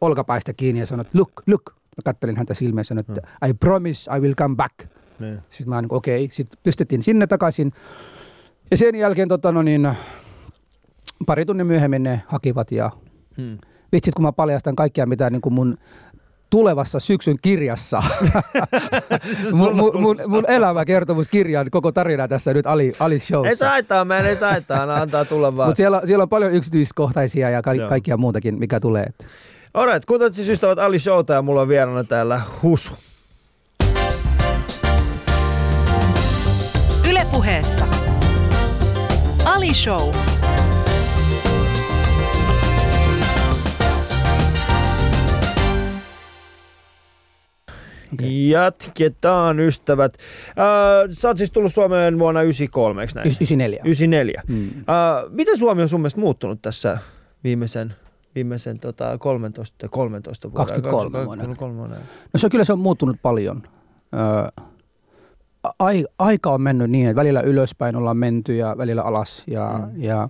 [0.00, 1.62] olkapäistä kiinni ja sanoi, että look, look.
[1.70, 4.74] Mä kattelin häntä silmiin ja sanoin, että I promise I will come back.
[5.18, 5.38] Niin.
[5.50, 6.34] Sitten mä niin okei, okay.
[6.34, 7.72] sitten pistettiin sinne takaisin.
[8.70, 9.88] Ja sen jälkeen tota, no niin,
[11.26, 12.90] pari tunnin myöhemmin ne hakivat ja
[13.38, 13.58] Mm.
[13.92, 15.78] vitsit kun mä paljastan kaikkea mitä niin kuin mun
[16.50, 18.02] tulevassa syksyn kirjassa,
[19.52, 23.56] mun, mun, mun, mun elämäkertomuskirjan koko tarina tässä nyt Ali, Ali Ei Showssa.
[23.56, 25.68] saittaa, meidän ei saittaa, anna antaa tulla vaan.
[25.68, 27.88] Mutta siellä, siellä on paljon yksityiskohtaisia ja ka- Joo.
[27.88, 29.06] kaikkia muutakin, mikä tulee.
[29.74, 32.94] Alright, kuuntelut siis ystävät Ali Showta ja mulla on vieraana täällä Husu.
[37.10, 37.84] Ylepuheessa
[39.68, 40.14] Ali Show.
[48.12, 48.50] Okei.
[48.50, 50.14] Jatketaan ystävät.
[50.48, 53.26] Äh, sä oot siis tullut Suomeen vuonna 93, eikö näin?
[53.26, 53.80] Ys- 94.
[53.84, 54.42] 94.
[54.48, 54.68] Mm.
[54.68, 54.74] Äh,
[55.30, 56.98] miten Suomi on sun mielestä muuttunut tässä
[57.44, 57.94] viimeisen,
[58.34, 60.66] viimeisen tota 13, 13 vuoden?
[60.66, 61.44] 23 vuonna.
[61.44, 61.96] 23 vuonna.
[62.32, 63.62] No se on kyllä se on muuttunut paljon.
[64.14, 64.62] Ö,
[65.78, 69.42] ai, aika on mennyt niin, että välillä ylöspäin ollaan menty ja välillä alas.
[69.46, 70.02] Ja, mm.
[70.02, 70.28] ja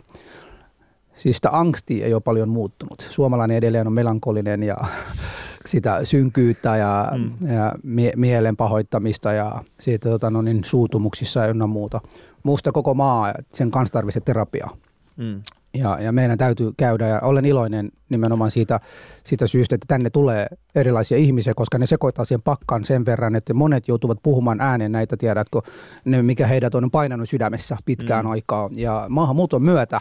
[1.16, 3.08] siis sitä angstia ei ole paljon muuttunut.
[3.10, 4.76] Suomalainen edelleen on melankolinen ja
[5.66, 7.48] sitä synkyyttä ja, mm.
[7.48, 12.00] ja mie- mielen pahoittamista ja siitä tota, no niin, suutumuksissa ja ynnä muuta.
[12.42, 14.76] Muusta koko maa, sen kanssa tarvitsee terapiaa.
[15.16, 15.42] Mm.
[15.74, 18.80] Ja, ja meidän täytyy käydä ja olen iloinen nimenomaan siitä,
[19.24, 23.54] siitä syystä, että tänne tulee erilaisia ihmisiä, koska ne sekoittaa siihen pakkaan sen verran, että
[23.54, 25.60] monet joutuvat puhumaan ääneen näitä, tiedätkö,
[26.04, 28.30] ne, mikä heidät on painanut sydämessä pitkään Mm.
[28.30, 28.70] aikaa.
[28.72, 30.00] Ja maahanmuuton myötä,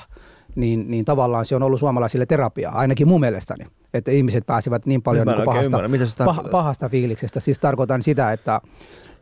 [0.55, 5.01] niin, niin tavallaan se on ollut suomalaisille terapiaa, ainakin mun mielestäni, että ihmiset pääsevät niin
[5.01, 7.39] paljon Mä en niin pahasta, pah, pahasta fiiliksestä.
[7.39, 8.61] Siis tarkoitan sitä, että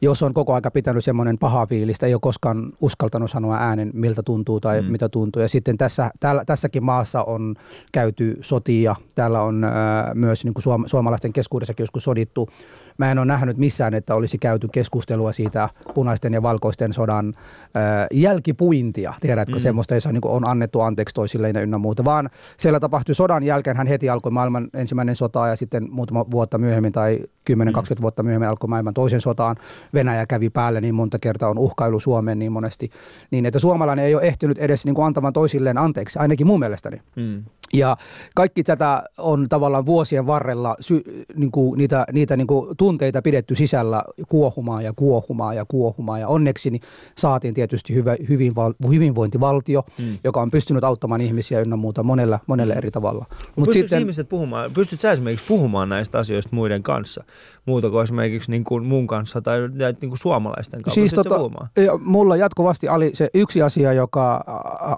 [0.02, 4.24] jos on koko aika pitänyt semmoinen paha fiilistä, ei ole koskaan uskaltanut sanoa äänen, miltä
[4.24, 4.88] tuntuu tai Mm.
[4.91, 5.41] mitä tuntuu.
[5.41, 7.56] Ja sitten tässä, täällä, tässäkin maassa on
[7.91, 8.96] käyty sotia.
[9.16, 9.72] Täällä on äh,
[10.14, 12.50] myös niin kuin suom- suomalaisten keskuudessakin joskus sodittu.
[12.98, 18.08] Mä en ole nähnyt missään, että olisi käyty keskustelua siitä punaisten ja valkoisten sodan äh,
[18.14, 19.14] jälkipuintia.
[19.22, 19.58] Tiedätkö Mm.
[19.58, 19.62] mm.
[19.62, 22.06] semmoista, jossa niin on annettu anteeksi toisilleen ynnä muuta.
[22.06, 26.58] Vaan siellä tapahtui sodan jälkeen, hän heti alkoi maailman ensimmäinen sota ja sitten muutama vuotta
[26.58, 27.20] myöhemmin tai
[27.52, 29.56] 10-20 vuotta myöhemmin alkoi maailman toisen sotaan.
[29.93, 32.89] Venäjä kävi päälle niin monta kertaa, on uhkailu Suomeen niin monesti.
[33.32, 37.02] Niin että suomalainen ei ole ehtinyt edes niin kuin antamaan toisilleen anteeksi, ainakin mun mielestäni.
[37.16, 37.43] Mm.
[37.74, 37.97] Ja
[38.36, 41.03] kaikki tätä on tavallaan vuosien varrella sy,
[41.36, 46.20] niin kuin niitä, niitä niin kuin tunteita pidetty sisällä kuohumaan ja kuohumaan ja kuohumaan.
[46.20, 46.82] Ja onneksi niin
[47.18, 50.18] saatiin tietysti hyvä, hyvinval, hyvinvointivaltio, Mm.
[50.24, 53.26] joka on pystynyt auttamaan ihmisiä ynnä muuta monella, monella eri tavalla.
[53.55, 53.99] Mut Mut sitten...
[53.99, 57.24] ihmiset puhumaan, pystyt sä esimerkiksi puhumaan näistä asioista muiden kanssa,
[57.66, 59.59] muuta kuin esimerkiksi niin kuin mun kanssa tai
[60.01, 61.01] niin kuin suomalaisten kanssa?
[61.01, 61.70] Siis tota, puhumaan?
[61.99, 64.43] mulla jatkuvasti oli se yksi asia, joka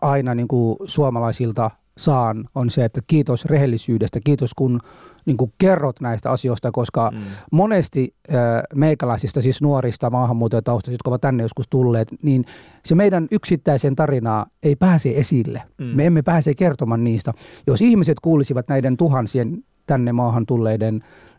[0.02, 4.80] aina niin kuin suomalaisilta saan, on se, että kiitos rehellisyydestä, kiitos kun
[5.26, 7.18] niin kuin kerrot näistä asioista, koska Mm.
[7.52, 8.36] monesti äh,
[8.76, 12.46] meikäläisistä, siis nuorista maahanmuuttajataustaisista, jotka ovat tänne joskus tulleet, niin
[12.86, 15.64] se meidän yksittäisen tarinaa ei pääse esille.
[15.78, 15.86] Mm.
[15.86, 15.96] Mm.
[15.96, 17.34] Me emme pääse kertomaan niistä.
[17.68, 20.94] Jos ihmiset kuulisivat näiden tuhansien tänne maahan tulleiden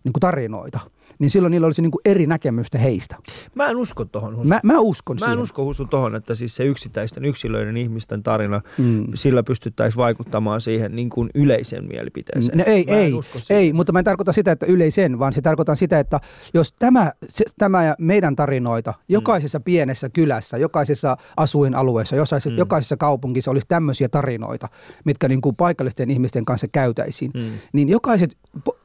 [0.05, 0.81] niin kuin tarinoita,
[1.19, 3.17] niin silloin niillä olisi niin kuin eri näkemystä heistä.
[3.55, 4.37] Mä en usko tohon.
[4.37, 4.49] Husu.
[4.49, 5.33] Mä, mä uskon Mä siihen.
[5.33, 9.07] en usko Husu tohon, että siis se yksittäisten yksilöiden ihmisten tarina, Mm.
[9.15, 12.59] sillä pystyttäisiin vaikuttamaan siihen niin kuin yleisen mielipiteeseen.
[12.59, 13.63] No ei, Mä ei, siihen.
[13.63, 16.21] ei, mutta mä en tarkoita sitä, että yleisen, vaan se tarkoittaa sitä, että
[16.55, 22.55] jos tämä, se, tämä ja meidän tarinoita jokaisessa pienessä kylässä, jokaisessa asuinalueessa, jokaisessa, Mm.
[22.55, 22.59] mm.
[22.59, 24.69] jokaisessa kaupungissa olisi tämmöisiä tarinoita,
[25.05, 27.51] mitkä niin kuin paikallisten ihmisten kanssa käytäisiin, Mm.
[27.73, 28.37] niin jokaiset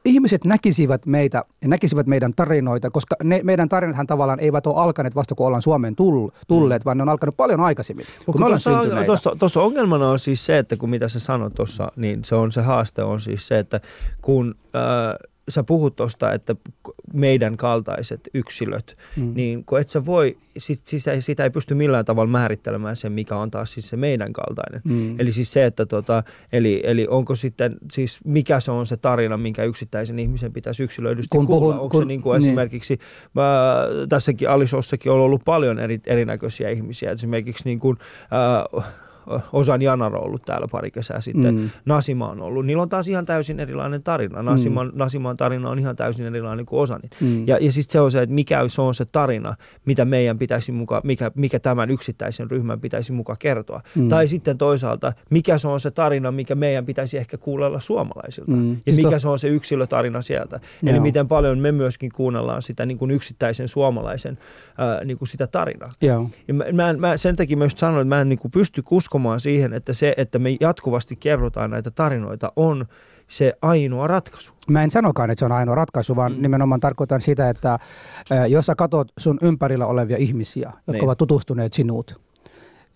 [0.04, 5.14] ihmiset näkisivät meitä ja näkisivät meidän tarinoita, koska ne, meidän tarinathan tavallaan eivät ole alkaneet
[5.14, 6.84] vasta kun ollaan Suomeen tull, tulleet, mm.
[6.84, 10.76] vaan ne on alkanut paljon aikaisemmin, kun, me ollaan tuossa, ongelmana on siis se, että
[10.76, 13.80] kun mitä sä sanot tuossa, niin se on se haaste on siis se, että
[14.22, 16.56] kun äh, sä puhut tuosta, että
[17.12, 19.32] meidän kaltaiset yksilöt, mm.
[19.34, 23.36] niin kun et sä voi, sit, sitä, sitä ei pysty millään tavalla määrittelemään sen, mikä
[23.36, 24.80] on taas siis se meidän kaltainen.
[24.84, 25.20] Mm.
[25.20, 26.22] Eli siis se, että tota,
[26.52, 31.36] eli, eli onko sitten, siis mikä se on se tarina, minkä yksittäisen ihmisen pitäisi yksilöidysti
[31.36, 31.60] kun kuulla.
[31.60, 32.48] Puhun, onko kun, se niin kuin niin.
[32.48, 32.98] esimerkiksi,
[33.34, 33.74] mä,
[34.08, 37.98] tässäkin Alisossakin on ollut paljon eri, erinäköisiä ihmisiä, esimerkiksi niin kuin,
[38.76, 38.84] äh,
[39.52, 41.70] Osan Janar on ollut täällä pari kesää sitten, mm.
[41.84, 42.66] Nasima on ollut.
[42.66, 44.42] Niillä on taas ihan täysin erilainen tarina.
[44.42, 44.98] Nasiman, mm.
[44.98, 47.10] Nasiman tarina on ihan täysin erilainen kuin Osanin.
[47.20, 47.48] Mm.
[47.48, 49.54] Ja, ja sitten se on se, että mikä se on se tarina,
[49.84, 53.80] mitä meidän pitäisi muka, mikä, mikä tämän yksittäisen ryhmän pitäisi muka kertoa.
[53.94, 54.08] Mm.
[54.08, 58.50] Tai sitten toisaalta, mikä se on se tarina, mikä meidän pitäisi ehkä kuunnella suomalaisilta.
[58.50, 58.70] Mm.
[58.72, 59.18] Ja siis mikä to...
[59.18, 60.60] se on se yksilötarina sieltä.
[60.82, 60.90] Joo.
[60.90, 64.38] Eli miten paljon me myöskin kuunnellaan sitä niin kuin yksittäisen suomalaisen
[64.78, 65.92] ää, niin kuin sitä tarinaa.
[66.00, 66.30] Joo.
[66.48, 68.82] Ja mä, mä, mä, sen takia mä just sanoin, että mä en niin kuin pysty
[68.82, 72.86] kus uskomaan siihen, että se, että me jatkuvasti kerrotaan näitä tarinoita, on
[73.28, 74.54] se ainoa ratkaisu.
[74.70, 76.42] Mä en sanokaan, että se on ainoa ratkaisu, vaan mm.
[76.42, 77.78] nimenomaan tarkoitan sitä, että
[78.48, 81.04] jos sä katsot sun ympärillä olevia ihmisiä, jotka niin.
[81.04, 82.20] ovat tutustuneet sinuut,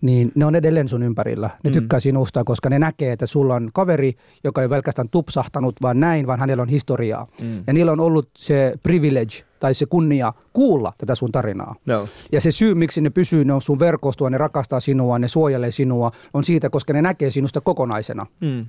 [0.00, 1.50] niin ne on edelleen sun ympärillä.
[1.64, 1.74] Ne mm.
[1.74, 4.14] tykkää sinusta, koska ne näkee, että sulla on kaveri,
[4.44, 7.26] joka ei pelkästään tupsahtanut vaan näin, vaan hänellä on historiaa.
[7.42, 7.62] Mm.
[7.66, 11.74] Ja niillä on ollut se privilege tai se kunnia kuulla tätä sun tarinaa.
[11.86, 12.08] No.
[12.32, 15.70] Ja se syy, miksi ne pysyy, ne on sun verkostoa, ne rakastaa sinua, ne suojelee
[15.70, 18.26] sinua, on siitä, koska ne näkee sinusta kokonaisena.
[18.40, 18.66] Mm.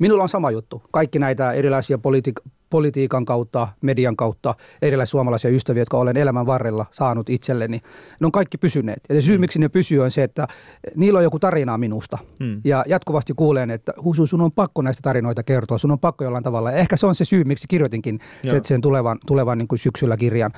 [0.00, 0.82] Minulla on sama juttu.
[0.92, 6.86] Kaikki näitä erilaisia politi- politiikan kautta, median kautta, erilaisia suomalaisia ystäviä, jotka olen elämän varrella
[6.90, 7.80] saanut itselleni,
[8.20, 9.00] ne on kaikki pysyneet.
[9.08, 9.40] Ja se syy, mm.
[9.40, 10.48] miksi ne pysyy, on se, että
[10.94, 12.18] niillä on joku tarina minusta.
[12.40, 12.60] Mm.
[12.64, 16.44] Ja jatkuvasti kuulen, että Husu, sun on pakko näistä tarinoita kertoa, sun on pakko jollain
[16.44, 16.70] tavalla.
[16.70, 18.20] Ja ehkä se on se syy, miksi kirjoitinkin
[18.50, 20.52] sen, sen tulevan, tulevan niin kuin syksyllä kirjan.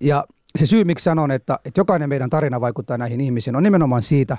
[0.00, 0.24] Ja
[0.56, 4.36] se syy, miksi sanon, että, että jokainen meidän tarina vaikuttaa näihin ihmisiin, on nimenomaan siitä,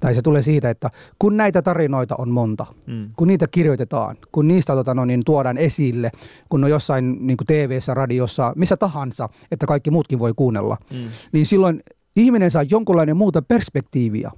[0.00, 3.10] tai se tulee siitä, että kun näitä tarinoita on monta, mm.
[3.16, 6.10] kun niitä kirjoitetaan, kun niistä tota, no, niin, tuodaan esille,
[6.48, 11.08] kun on jossain niin TV-ssä, radiossa, missä tahansa, että kaikki muutkin voi kuunnella, mm.
[11.32, 11.80] niin silloin
[12.16, 14.30] ihminen saa jonkunlainen muuta perspektiiviä.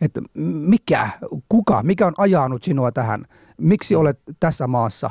[0.00, 1.10] Että mikä,
[1.48, 3.24] kuka, mikä on ajanut sinua tähän,
[3.58, 5.10] miksi olet tässä maassa,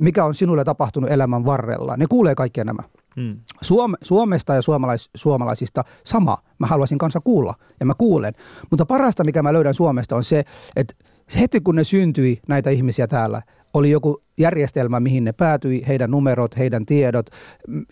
[0.00, 1.96] mikä on sinulle tapahtunut elämän varrella.
[1.96, 2.82] Ne kuulee kaikkia nämä.
[3.18, 3.36] Mm.
[3.60, 6.38] Suom- Suomesta ja suomalais- suomalaisista sama.
[6.58, 8.34] Mä haluaisin kanssa kuulla ja mä kuulen.
[8.70, 10.44] Mutta parasta, mikä mä löydän Suomesta on se,
[10.76, 10.94] että
[11.40, 13.42] heti kun ne syntyi näitä ihmisiä täällä,
[13.74, 17.26] oli joku järjestelmä, mihin ne päätyi, heidän numerot, heidän tiedot.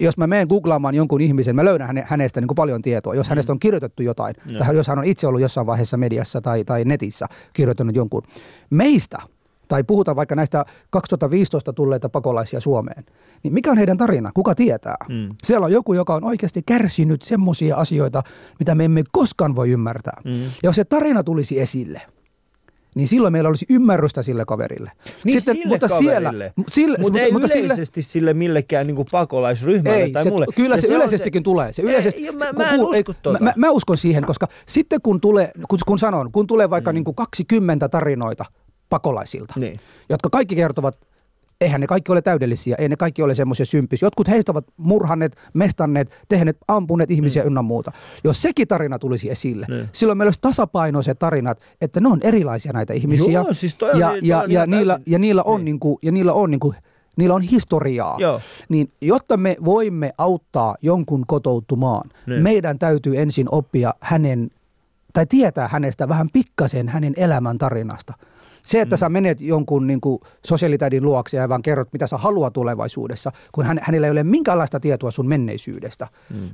[0.01, 3.15] Jos mä menen googlaamaan jonkun ihmisen, mä löydän hänestä niin kuin paljon tietoa.
[3.15, 3.31] Jos mm.
[3.31, 4.59] hänestä on kirjoitettu jotain, no.
[4.59, 8.23] tai jos hän on itse ollut jossain vaiheessa mediassa tai, tai netissä kirjoittanut jonkun.
[8.71, 9.19] Meistä–
[9.69, 13.05] tai puhutaan vaikka näistä 2015 tulleita pakolaisia Suomeen,
[13.43, 14.31] niin mikä on heidän tarina?
[14.35, 14.97] Kuka tietää?
[15.09, 15.29] Mm.
[15.45, 18.23] Siellä on joku, joka on oikeasti kärsinyt semmoisia asioita,
[18.59, 20.21] mitä me emme koskaan voi ymmärtää.
[20.25, 20.45] Mm.
[20.45, 22.03] Ja jos se tarina tulisi esille,
[22.97, 24.93] niin silloin meillä olisi ymmärrystä sille kaverille.
[25.25, 26.31] Niin Sitten, sille mutta kaverille.
[26.31, 30.31] Siellä, sille, mutta, ei mutta yleisesti sille, sille millekään niin kuin pakolaisryhmälle ei, tai se,
[30.31, 30.47] mulle.
[30.55, 31.73] Kyllä se, se yleisestikin se, tulee.
[31.73, 33.39] Se yleisesti, ei, mä, mä, en usko tuota.
[33.41, 36.95] mä, mä, uskon siihen, koska sitten kun tulee, kun, kun sanon, kun tulee vaikka mm.
[36.95, 38.45] niin kuin 20 tarinoita
[38.89, 39.81] pakolaisilta, niin.
[40.09, 40.99] jotka kaikki kertovat,
[41.61, 44.07] eihän ne kaikki ole täydellisiä, ei ne kaikki ole semmoisia sympisiä.
[44.07, 47.47] Jotkut heistä ovat murhanneet, mestanneet, tehneet, ampuneet ihmisiä mm.
[47.47, 47.93] ynnä muuta.
[48.25, 49.89] Jos sekin tarina tulisi esille, niin.
[49.93, 53.33] silloin meillä olisi tasapainoiset tarinat, että ne on erilaisia näitä ihmisiä.
[53.33, 55.65] Joo, siis toi on, ja, toi ja, ja, niillä, ja niillä on, niin.
[55.65, 56.75] niinku, ja niillä on niinku,
[57.17, 58.17] niillä on historiaa.
[58.19, 58.41] Joo.
[58.69, 62.43] Niin jotta me voimme auttaa jonkun kotoutumaan, niin.
[62.43, 64.51] meidän täytyy ensin oppia hänen,
[65.13, 68.13] tai tietää hänestä vähän pikkasen hänen elämän tarinasta.
[68.67, 68.99] Se, että mm.
[68.99, 73.65] sä menet jonkun niin kuin sosiaalitädin luokse ja vaan kerrot, mitä sä haluat tulevaisuudessa, kun
[73.65, 76.49] hän, hänellä ei ole minkäänlaista tietoa sun menneisyydestä, mm.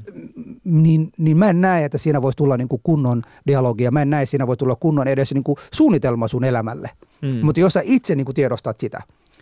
[0.64, 3.90] niin, niin mä en näe, että siinä voisi tulla niin kuin kunnon dialogia.
[3.90, 6.90] Mä en näe, että siinä voi tulla kunnon edes niin kuin suunnitelma sun elämälle.
[7.22, 7.28] Mm.
[7.28, 9.00] Mutta jos sä itse niin kuin tiedostat sitä,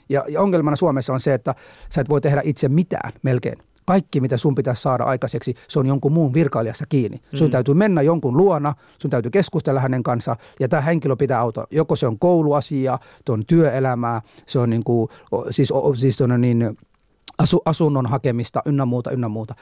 [0.09, 1.55] ja, ja ongelmana Suomessa on se, että
[1.89, 3.59] sä et voi tehdä itse mitään melkein
[3.91, 7.19] kaikki, mitä sun pitäisi saada aikaiseksi, se on jonkun muun virkailijassa kiinni.
[7.35, 7.51] Sun mm.
[7.51, 11.67] täytyy mennä jonkun luona, sun täytyy keskustella hänen kanssa ja tämä henkilö pitää auttaa.
[11.71, 15.09] Joko se on kouluasia, se on työelämää, se on niin kuin,
[15.51, 16.79] siis, siis niin,
[17.39, 19.55] asu, asunnon hakemista ynnä muuta, ynnä muuta.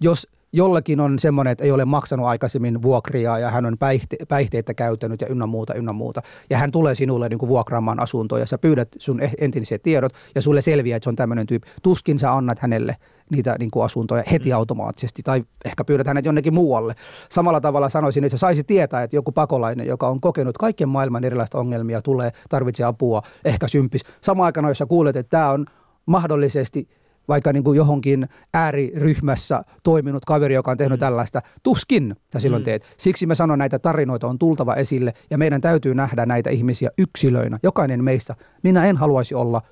[0.00, 4.74] Jos jollakin on semmoinen, että ei ole maksanut aikaisemmin vuokria ja hän on päihte, päihteitä
[4.74, 6.22] käyttänyt ja ynnä muuta, ynnä muuta.
[6.50, 10.12] Ja hän tulee sinulle niin kuin vuokraamaan asuntoa ja sä pyydät sun eh, entiset tiedot
[10.34, 11.68] ja sulle selviää, että se on tämmöinen tyyppi.
[11.82, 12.96] Tuskin sä annat hänelle
[13.30, 14.56] niitä niin kuin asuntoja heti mm.
[14.56, 16.94] automaattisesti tai ehkä pyydät hänet jonnekin muualle.
[17.28, 21.24] Samalla tavalla sanoisin, että sä saisi tietää, että joku pakolainen, joka on kokenut kaiken maailman
[21.24, 24.02] erilaista ongelmia, tulee, tarvitsee apua, ehkä sympis.
[24.20, 25.66] Samaan aikaan, jos sä kuulet, että tämä on
[26.06, 26.88] mahdollisesti
[27.28, 31.00] vaikka niin kuin johonkin ääriryhmässä toiminut kaveri, joka on tehnyt mm.
[31.00, 32.64] tällaista, tuskin ja silloin mm.
[32.64, 32.82] teet.
[32.96, 37.58] Siksi mä sanon, näitä tarinoita on tultava esille ja meidän täytyy nähdä näitä ihmisiä yksilöinä.
[37.62, 39.62] Jokainen meistä, minä en haluaisi olla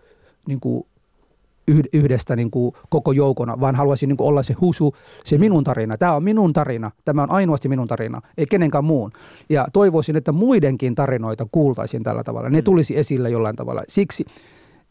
[0.48, 0.86] niin kuin
[1.92, 5.98] yhdestä niin kuin koko joukona, vaan haluaisin niin kuin olla se husu, se minun tarina.
[5.98, 9.12] Tämä on minun tarina, tämä on ainoasti minun tarina, ei kenenkään muun.
[9.48, 12.50] Ja toivoisin, että muidenkin tarinoita kuultaisiin tällä tavalla.
[12.50, 13.82] Ne tulisi esille jollain tavalla.
[13.88, 14.24] Siksi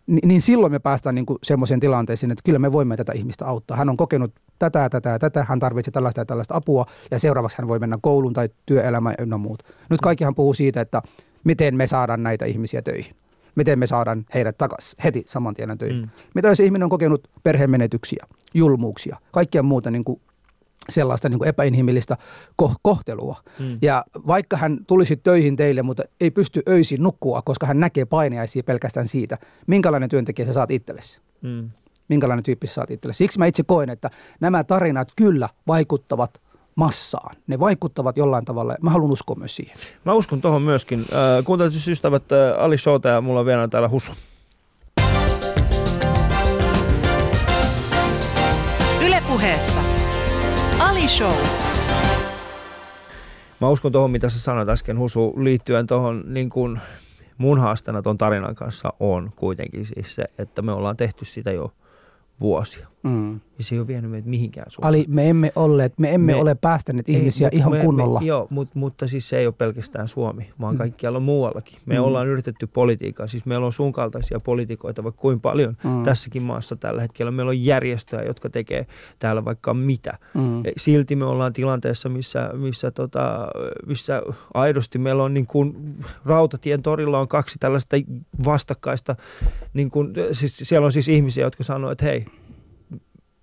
[0.08, 3.78] niin silloin me päästään niin semmoiseen tilanteeseen, että kyllä me voimme tätä ihmistä auttaa.
[3.78, 7.58] Hän on kokenut tätä, tätä ja tätä, hän tarvitsee tällaista ja tällaista apua ja seuraavaksi
[7.58, 9.64] hän voi mennä kouluun tai työelämään ynnä muut.
[9.90, 11.02] Nyt kaikkihan puhuu siitä, että
[11.44, 13.16] miten me saadaan näitä ihmisiä töihin.
[13.56, 16.02] Miten me saadaan heidät takaisin heti saman tien töihin.
[16.02, 16.10] Mm.
[16.36, 20.22] Mitä jos ihminen on kokenut perhemenetyksiä, julmuuksia, kaikkea muuta niin kuin
[20.90, 22.18] sellaista niin kuin epäinhimillistä
[22.62, 23.36] ko- kohtelua.
[23.60, 23.78] Mm.
[23.82, 28.64] Ja vaikka hän tulisi töihin teille, mutta ei pysty öisin nukkua, koska hän näkee paineaisia
[28.64, 31.20] pelkästään siitä, minkälainen työntekijä sä saat itsellesi.
[31.42, 31.70] Mm.
[32.08, 33.18] Minkälainen tyyppi sä saat itsellesi.
[33.18, 34.10] Siksi mä itse koen, että
[34.40, 36.42] nämä tarinat kyllä vaikuttavat
[36.76, 37.36] massaan.
[37.48, 38.76] Ne vaikuttavat jollain tavalla.
[38.82, 39.78] Mä haluan uskoa myös siihen.
[40.06, 41.00] Mä uskon tuohon myöskin.
[41.00, 44.12] Äh, kuuntelut siis ystävät äh, Ali Showta ja mulla on vielä täällä Husu.
[49.08, 49.82] Ylepuheessa
[51.08, 51.34] Show.
[53.62, 56.80] Mä uskon tuohon, mitä sä sanoit äsken Husu, liittyen tuohon niin kuin
[57.38, 61.74] mun haasteena tuon tarinan kanssa on kuitenkin siis se, että me ollaan tehty sitä jo
[62.40, 62.88] vuosia.
[63.06, 63.40] Mm.
[63.58, 64.90] Ja se ei ole vienyt meitä mihinkään suuntaan.
[64.90, 68.20] Ali, me emme olleet, me emme me, ole päästäneet ihmisiä ei, ihan me, kunnolla.
[68.20, 70.78] Me, joo, mutta, mutta siis se ei ole pelkästään Suomi, vaan mm.
[70.78, 71.80] kaikkialla muuallakin.
[71.86, 72.04] Me mm.
[72.04, 76.04] ollaan yritetty politiikkaa, siis meillä on sun kaltaisia politiikoita vaikka kuin paljon mm.
[76.04, 77.32] tässäkin maassa tällä hetkellä.
[77.32, 78.86] Meillä on järjestöjä, jotka tekee
[79.20, 80.18] täällä vaikka mitä.
[80.34, 80.64] Mm.
[80.78, 83.48] Silti me ollaan tilanteessa, missä, missä, tota,
[83.86, 84.22] missä
[84.54, 85.96] aidosti meillä on niin kuin
[86.26, 87.98] Rautatien torilla on kaksi tällaista
[88.46, 89.16] vastakkaista,
[89.74, 92.26] niin kuin, siis siellä on siis ihmisiä, jotka sanoo, että hei,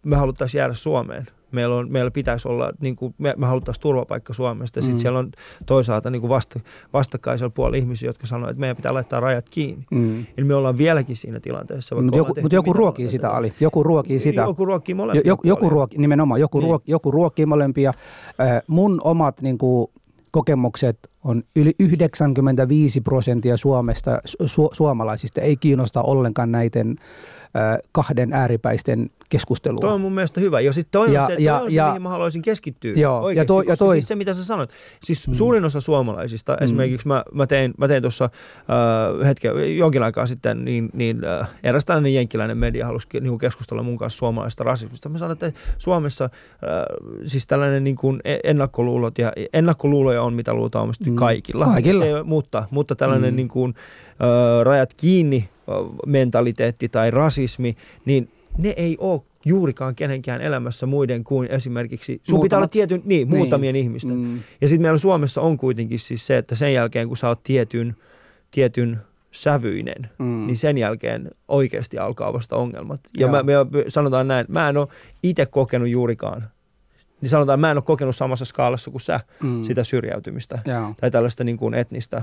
[0.06, 1.26] me haluttaisiin jäädä Suomeen.
[1.52, 4.78] Meillä, on, meillä pitäisi olla, niin kuin, me, me haluttaisiin turvapaikka Suomesta.
[4.78, 5.00] Ja sitten mm.
[5.00, 5.30] siellä on
[5.66, 6.60] toisaalta niin kuin vasta,
[6.92, 9.84] vastakkaisella puolella ihmisiä, jotka sanoo, että meidän pitää laittaa rajat kiinni.
[9.90, 10.26] Mm.
[10.36, 11.94] Eli me ollaan vieläkin siinä tilanteessa.
[11.94, 13.52] Mutta joku, mutta joku ruokii sitä, Ali.
[13.60, 14.42] Joku ruokii sitä.
[14.42, 15.22] Joku ruokkii molempia.
[15.24, 16.68] Joku, joku ruokii, nimenomaan, joku, niin.
[16.68, 17.92] ruok, joku ruokkii molempia.
[18.40, 19.86] Äh, mun omat niin kuin,
[20.30, 26.96] kokemukset on yli 95 prosenttia Suomesta, su, suomalaisista ei kiinnosta ollenkaan näiden
[27.92, 29.80] kahden ääripäisten keskustelua.
[29.80, 30.60] Tuo on mun mielestä hyvä.
[30.60, 32.92] Ja sitten toi ja, on se, toi ja, on se ja, mihin mä haluaisin keskittyä
[32.96, 34.70] joo, oikeasti, ja toi, ja toi, siis se, mitä sä sanot.
[35.04, 35.34] Siis mm.
[35.34, 36.64] suurin osa suomalaisista, mm.
[36.64, 41.48] esimerkiksi mä, mä tein, mä tein tuossa äh, hetken, jonkin aikaa sitten, niin, niin äh,
[41.62, 45.08] eräs tällainen jenkkiläinen media halusi niin keskustella mun kanssa suomalaisesta rasismista.
[45.08, 46.30] Mä sanoin, että Suomessa äh,
[47.26, 51.11] siis tällainen niin kuin ennakkoluulot ja ennakkoluuloja on, mitä luultaan mm.
[51.16, 51.64] Kaikilla.
[51.64, 52.04] Kaikilla.
[52.04, 53.36] Se, mutta, mutta tällainen mm.
[53.36, 53.74] niin kuin,
[54.08, 55.48] äh, rajat kiinni
[56.06, 62.44] mentaliteetti tai rasismi, niin ne ei ole juurikaan kenenkään elämässä muiden kuin esimerkiksi, sun Muutamat.
[62.44, 63.38] pitää olla tietyn, niin, niin.
[63.38, 64.16] muutamien ihmisten.
[64.16, 64.38] Mm.
[64.60, 67.96] Ja sitten meillä Suomessa on kuitenkin siis se, että sen jälkeen kun sä oot tietyn,
[68.50, 68.98] tietyn
[69.30, 70.46] sävyinen, mm.
[70.46, 73.00] niin sen jälkeen oikeasti alkaa vasta ongelmat.
[73.18, 73.54] Ja mä, me
[73.88, 74.88] sanotaan näin, mä en ole
[75.22, 76.50] itse kokenut juurikaan
[77.22, 79.62] niin sanotaan, että mä en ole kokenut samassa skaalassa kuin sä mm.
[79.62, 80.94] sitä syrjäytymistä Joo.
[81.00, 82.22] tai tällaista niin kuin etnistä,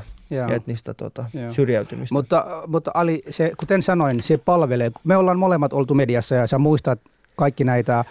[0.50, 2.16] etnistä tota, syrjäytymistä.
[2.16, 4.91] Mutta, mutta Ali, se, kuten sanoin, se palvelee.
[5.04, 7.00] Me ollaan molemmat oltu mediassa ja sä muistat
[7.36, 8.06] kaikki näitä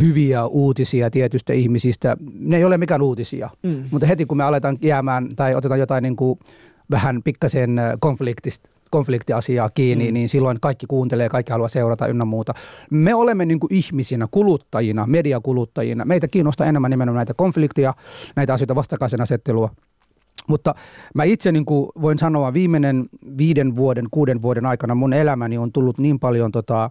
[0.00, 2.16] hyviä uutisia tietystä ihmisistä.
[2.38, 3.84] Ne ei ole mikään uutisia, mm.
[3.90, 6.38] mutta heti kun me aletaan jäämään tai otetaan jotain niin kuin
[6.90, 10.14] vähän pikkasen konfliktista, konfliktiasiaa kiinni, mm.
[10.14, 12.54] niin silloin kaikki kuuntelee, kaikki haluaa seurata ynnä muuta.
[12.90, 16.04] Me olemme niin kuin ihmisinä, kuluttajina, mediakuluttajina.
[16.04, 17.94] Meitä kiinnostaa enemmän nimenomaan näitä konflikteja,
[18.36, 19.70] näitä asioita vastakkaisen asettelua.
[20.46, 20.74] Mutta
[21.14, 23.06] mä itse niin kuin voin sanoa, viimeinen
[23.38, 26.90] viiden vuoden, kuuden vuoden aikana mun elämäni on tullut niin paljon tota,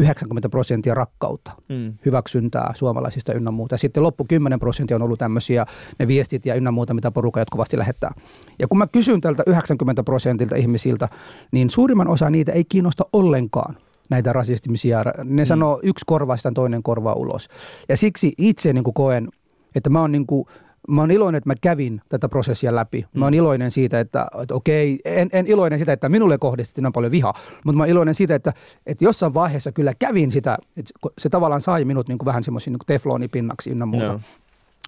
[0.00, 1.94] 90 prosenttia rakkautta, mm.
[2.04, 3.76] hyväksyntää suomalaisista ynnä muuta.
[3.76, 5.66] Sitten loppu 10 prosenttia on ollut tämmöisiä
[5.98, 8.14] ne viestit ja ynnä muuta, mitä porukka jatkuvasti lähettää.
[8.58, 11.08] Ja kun mä kysyn tältä 90 prosentilta ihmisiltä,
[11.52, 13.76] niin suurimman osa niitä ei kiinnosta ollenkaan
[14.10, 15.04] näitä rasistimisia.
[15.24, 15.46] Ne mm.
[15.46, 17.48] sanoo yksi korvaa, sitten toinen korvaa ulos.
[17.88, 19.28] Ja siksi itse niin kuin koen,
[19.74, 20.46] että mä oon niin kuin–
[20.88, 23.06] mä oon iloinen, että mä kävin tätä prosessia läpi.
[23.14, 23.38] Mä oon mm.
[23.38, 27.34] iloinen siitä, että, että okei, en, en iloinen sitä, että minulle kohdistettiin niin paljon vihaa,
[27.64, 28.52] mutta mä oon iloinen siitä, että,
[28.86, 32.72] että jossain vaiheessa kyllä kävin sitä, että se tavallaan sai minut niin kuin vähän semmoisiin
[32.72, 34.12] niin teflonipinnaksi ynnä muuta.
[34.12, 34.20] No.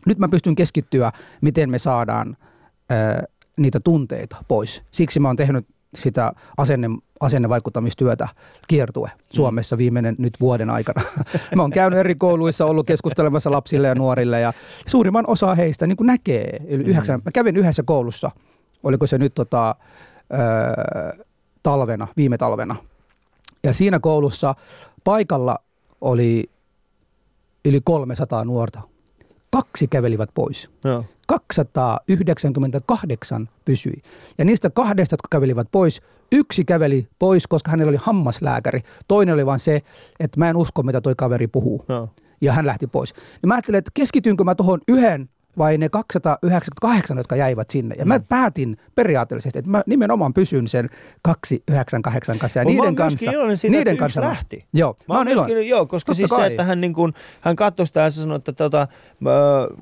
[0.07, 2.37] Nyt mä pystyn keskittyä, miten me saadaan
[2.91, 3.25] ää,
[3.57, 4.83] niitä tunteita pois.
[4.91, 6.87] Siksi mä oon tehnyt sitä asenne,
[7.21, 8.29] asennevaikuttamistyötä
[8.69, 11.03] kiertue Suomessa viimeinen nyt vuoden aikana.
[11.57, 14.53] Mä oon käynyt eri kouluissa, ollut keskustelemassa lapsille ja nuorille ja
[14.87, 16.57] suurimman osa heistä niin näkee.
[16.69, 18.31] Yli yhdeksän, mä kävin yhdessä koulussa,
[18.83, 19.77] oliko se nyt tota,
[20.33, 21.25] ö,
[21.63, 22.77] talvena, viime talvena.
[23.65, 24.55] Ja siinä koulussa
[25.05, 25.59] paikalla
[26.01, 26.51] oli
[27.65, 28.81] yli 300 nuorta.
[29.51, 30.71] Kaksi kävelivät pois.
[30.85, 31.05] Joo.
[31.27, 34.03] 298 pysyi.
[34.39, 36.01] Ja niistä kahdesta, jotka kävelivät pois,
[36.33, 38.81] yksi käveli pois, koska hänellä oli hammaslääkäri.
[39.09, 39.83] Toinen oli vain se,
[40.21, 41.85] että mä en usko, mitä toi kaveri puhuu.
[41.89, 42.09] No.
[42.41, 43.15] Ja hän lähti pois.
[43.15, 45.29] Niin mä ajattelin, että keskitynkö mä tuohon yhden
[45.59, 47.95] vai ne 298, jotka jäivät sinne.
[47.99, 48.25] Ja mä Mm.
[48.29, 50.89] päätin periaatteellisesti, että mä nimenomaan pysyn sen
[51.23, 52.59] 298 kanssa.
[52.59, 54.65] Ja Mut mä niiden oon myöskin kanssa, iloinen siitä, niiden että yksi kanssa lähti.
[54.75, 55.69] Joo, Mä, mä, oon myöskin, iloinen.
[55.69, 56.51] Joo, koska Totta siis se, kai.
[56.51, 58.89] että hän, niin kuin, hän katsoi sitä ja se sanoi, että tota,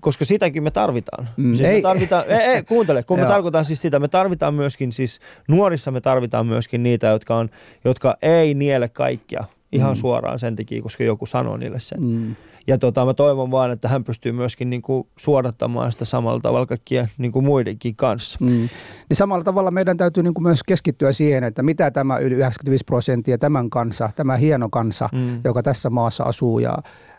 [0.01, 1.29] koska sitäkin me tarvitaan.
[1.37, 1.77] Mm, siis ei.
[1.77, 5.91] me tarvitaan ei, ei, kuuntele, kun me tarkoitan siis sitä, me tarvitaan myöskin siis, nuorissa
[5.91, 7.49] me tarvitaan myöskin niitä, jotka, on,
[7.85, 9.97] jotka ei niele kaikkia ihan mm.
[9.97, 12.03] suoraan sen takia, koska joku sanoo niille sen.
[12.03, 12.37] Mm.
[12.71, 16.67] Ja tota, mä toivon vaan, että hän pystyy myöskin niin kuin, suodattamaan sitä samalla tavalla
[16.67, 18.39] kaikkien niin kuin muidenkin kanssa.
[18.41, 18.49] Mm.
[18.49, 18.69] Niin
[19.13, 23.39] samalla tavalla meidän täytyy niin kuin myös keskittyä siihen, että mitä tämä yli 95 prosenttia
[23.39, 25.41] tämän kansa, tämä hieno kansa, mm.
[25.45, 26.79] joka tässä maassa asuu ja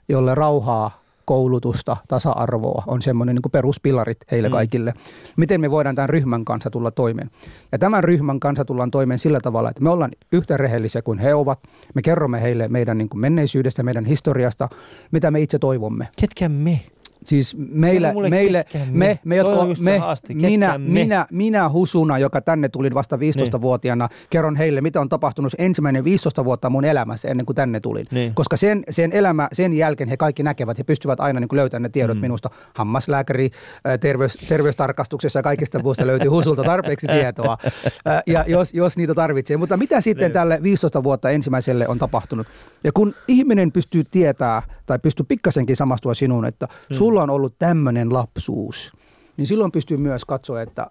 [0.10, 4.51] jolle rauhaa, koulutusta, tasa-arvoa on semmoinen niin peruspilarit heille mm.
[4.51, 4.93] kaikille.
[5.38, 7.30] Miten me voidaan tämän ryhmän kanssa tulla toimeen?
[7.72, 11.36] Ja tämän ryhmän kanssa tullaan toimeen sillä tavalla, että me ollaan yhtä rehellisiä kuin he
[11.36, 11.59] ovat.
[11.95, 14.69] Me kerromme heille meidän niin kuin menneisyydestä, meidän historiasta,
[15.11, 16.07] mitä me itse toivomme.
[16.19, 16.80] Ketkä me?
[17.26, 19.19] Siis meillä, meille, me?
[19.26, 20.89] me, jotka, me, haaste, minä, me?
[20.89, 26.45] minä, minä husuna, joka tänne tulin vasta 15-vuotiaana, kerron heille, mitä on tapahtunut ensimmäinen 15
[26.45, 28.07] vuotta mun elämässä ennen kuin tänne tulin.
[28.11, 28.36] Niin.
[28.36, 31.84] Koska sen, sen elämä, sen jälkeen he kaikki näkevät, he pystyvät aina niin kuin löytämään
[31.84, 32.22] ne tiedot mm.
[32.22, 32.49] minusta.
[32.76, 33.49] Hammaslääkäri,
[33.86, 37.57] ää, terveys, terveystarkastuksessa ja kaikista muusta löytyy husulta tarpeeksi tietoa,
[38.05, 39.57] ää, ja jos, jos niitä tarvitsee.
[39.57, 40.34] Mutta mitä sitten Niin.
[40.34, 42.47] tälle 15 vuotta ensimmäiselle on tapahtunut?
[42.84, 46.96] Ja kun ihminen pystyy tietää tai pystyy pikkasenkin samastua sinuun, että Mm.
[46.96, 48.94] sulla on ollut tämmöinen lapsuus,
[49.38, 50.88] niin silloin pystyy myös katsoa, että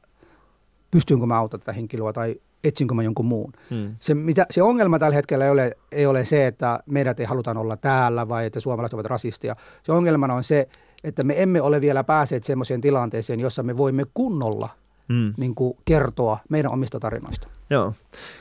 [0.90, 3.52] pystynkö mä auttamaan tätä henkilöä tai etsinkö mä jonkun muun.
[3.70, 3.96] Mm.
[4.00, 7.50] Se, mitä, se ongelma tällä hetkellä ei ole, ei ole se, että meidät ei haluta
[7.50, 9.56] olla täällä vai että suomalaiset ovat rasistia.
[9.82, 10.68] Se ongelmana on se,
[11.04, 14.68] että me emme ole vielä päässeet semmoiseen tilanteeseen, jossa me voimme kunnolla
[15.10, 15.34] Mm.
[15.36, 17.48] niin kuin kertoa meidän omista tarinoista.
[17.70, 17.92] Joo.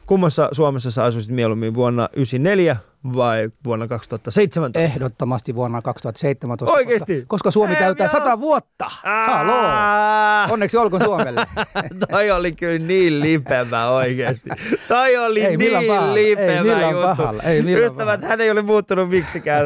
[0.06, 2.76] Kummassa Suomessa sä asuisit mieluummin vuonna 1994
[3.18, 4.80] vai vuonna 2017?
[4.80, 6.74] Ehdottomasti vuonna 2017.
[6.78, 7.14] Oikeesti?
[7.16, 8.86] Koska, koska Suomi Ei, täyttää minä- 100 vuotta.
[9.04, 10.54] Haloo.
[10.54, 11.46] Onneksi olkoon Suomelle.
[12.12, 14.50] Toi oli kyllä niin lipevä oikeesti.
[14.88, 17.08] Toi oli Ei niin pahalla, ei lipevä millään juttu.
[17.08, 18.28] pahalla, ei Ystävät, pahalla.
[18.28, 19.66] hän ei ole muuttunut miksikään.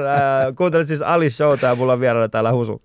[0.56, 2.82] Kuuntelet siis Ali Showta ja mulla on vieraana täällä Husu.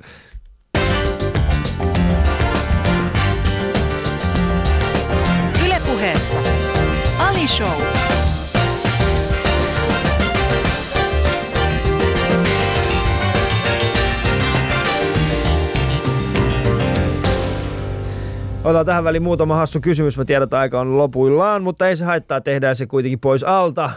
[7.48, 7.68] Show.
[18.64, 20.18] Otan tähän väliin muutama hassu kysymys.
[20.18, 23.84] Mä tiedän, että aika on lopuillaan, mutta ei se haittaa, tehdään se kuitenkin pois alta.
[23.84, 23.92] Äh,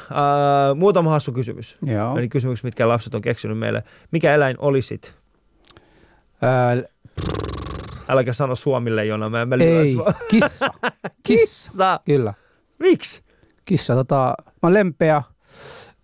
[0.76, 1.78] muutama hassu kysymys.
[1.86, 2.18] Joo.
[2.18, 3.84] Eli kysymys, mitkä lapset on keksinyt meille.
[4.12, 5.16] Mikä eläin olisit?
[6.44, 6.84] Öö,
[8.08, 9.30] Äläkä sano Suomille, Jona.
[9.30, 10.14] Mä en ei, kissa.
[10.28, 10.70] Kissa.
[11.28, 12.00] Kissa!
[12.06, 12.34] Kyllä.
[12.80, 13.24] Miksi?
[13.66, 15.24] Kissa, tota, mä oon lempeä,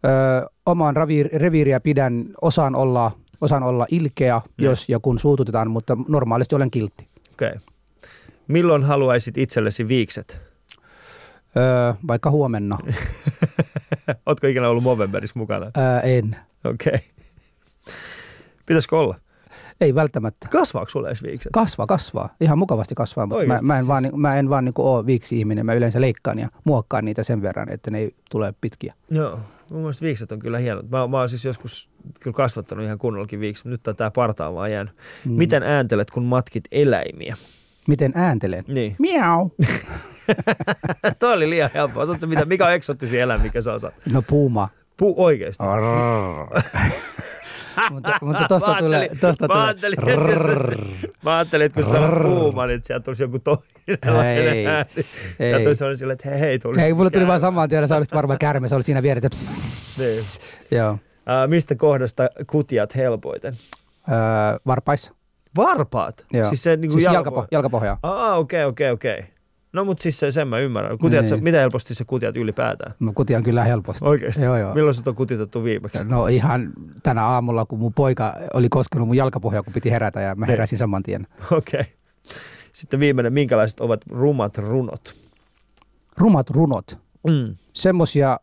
[0.06, 4.72] ö, omaan ravi- reviiriä pidän, osaan olla, osaan olla ilkeä, Joo.
[4.72, 7.08] jos ja kun suututetaan, mutta normaalisti olen kiltti.
[7.34, 7.50] Okei.
[7.50, 7.60] Okay.
[8.48, 10.42] Milloin haluaisit itsellesi viikset?
[11.58, 12.78] Öö, vaikka huomenna.
[14.26, 15.66] Ootko ikinä ollut Movemberissa mukana?
[15.66, 16.36] Öö, en.
[16.66, 16.94] Okei.
[16.96, 17.00] Okay.
[18.66, 19.20] Pitäisikö olla?
[19.82, 20.48] Ei välttämättä.
[20.48, 21.50] Kasvaako sulle edes viikset?
[21.54, 22.36] Kasvaa, kasvaa.
[22.42, 23.88] Ihan mukavasti kasvaa, mutta mä, mä, en siis?
[23.88, 25.66] vaan, mä en vaan niin ole viiksi ihminen.
[25.66, 28.94] Mä yleensä leikkaan ja muokkaan niitä sen verran, että ne ei tule pitkiä.
[29.10, 29.40] Joo.
[29.72, 30.90] Mun mielestä viikset on kyllä hienot.
[30.90, 34.72] Mä, mä oon siis joskus kyllä kasvattanut ihan kunnollakin viikset, mutta nyt tää partaa vaan
[34.72, 34.94] jäänyt.
[35.26, 35.32] Mm.
[35.32, 37.36] Miten ääntelet, kun matkit eläimiä?
[37.88, 38.64] Miten ääntelen?
[38.68, 38.96] Niin.
[39.00, 39.50] Miau.
[41.20, 42.04] Toi oli liian helppoa.
[42.04, 43.94] Osaatko mitä, mikä on eksoottisia eläimiä, mikä sä osaat?
[44.12, 44.70] No puuma.
[44.98, 45.64] Puu oikeesti.
[47.92, 49.64] mutta, mutta tosta Mä tulee, tosta mä tulee.
[49.66, 53.64] ajattelin, että jos- Mä ajattelin, että kun sä puuma, niin sieltä tulisi joku toinen
[54.26, 54.66] Ei, ei.
[55.48, 56.78] Sieltä tulisi sellainen että hei, hei, tuli.
[56.78, 59.48] Hei, mulle tuli vaan samaan tiedä, sä olisit varmaan kärme, sä olit siinä vieressä.
[60.04, 60.80] Niin.
[60.80, 60.98] Joo.
[61.26, 63.54] Ää, mistä kohdasta kutiat helpoiten?
[64.12, 64.16] Öö,
[64.68, 65.12] varpais.
[65.56, 66.26] Varpaat?
[66.34, 66.50] Joo.
[66.50, 68.00] Siis se niin siis jalkapo- jalkapo, jalkapohjaa.
[68.04, 69.24] Aa, okei, okei, okei.
[69.78, 70.98] No mut siis se, sen mä ymmärrän.
[70.98, 71.44] Kutiat, sä, Niin.
[71.44, 72.92] miten helposti se kutiat ylipäätään?
[73.00, 74.06] No, kutian kyllä helposti.
[74.06, 74.44] Oikeesti?
[74.44, 74.74] Joo, joo.
[74.74, 76.04] Milloin sut on kutitettu viimeksi?
[76.04, 76.74] No ihan
[77.04, 80.52] tänä aamulla, kun mun poika oli koskenut mun jalkapohjaa, kun piti herätä ja mä Niin.
[80.52, 81.28] heräsin saman tien.
[81.52, 81.84] Okei.
[82.74, 85.16] Sitten viimeinen, minkälaiset ovat rumat runot?
[86.18, 86.98] Rumat runot,
[87.28, 87.56] Mm.
[87.74, 88.40] semmosia,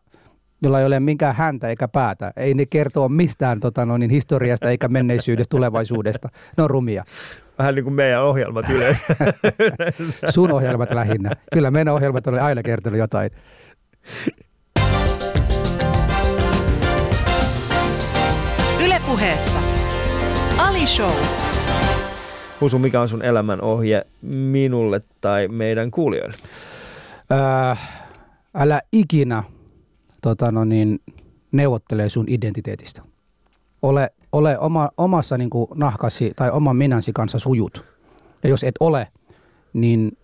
[0.65, 2.33] jolla ei ole minkään häntä eikä päätä.
[2.37, 6.29] Ei ne kertoo mistään tota, no, niin historiasta eikä menneisyydestä, tulevaisuudesta.
[6.57, 7.03] Ne on rumia.
[7.57, 9.01] Vähän niin kuin meidän ohjelmat yleensä.
[10.33, 11.31] Sun ohjelmat lähinnä.
[11.53, 13.31] Kyllä meidän ohjelmat oli aina kertonut jotain.
[18.85, 19.59] Ylepuheessa
[20.57, 21.13] Ali Show.
[22.61, 26.35] Husu, mikä on sun elämän ohje minulle tai meidän kuulijoille?
[27.31, 27.75] Öö,
[28.53, 29.43] älä ikinä
[30.25, 30.99] tota no niin,
[31.51, 33.01] neuvottelee sun identiteetistä.
[33.81, 37.83] Ole, ole oma, omassa niin kuin nahkasi tai oman minäsi kanssa sujut.
[38.43, 39.07] Ja jos et ole,
[39.73, 40.17] niin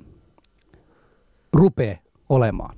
[1.53, 1.99] rupee
[2.29, 2.75] olemaan.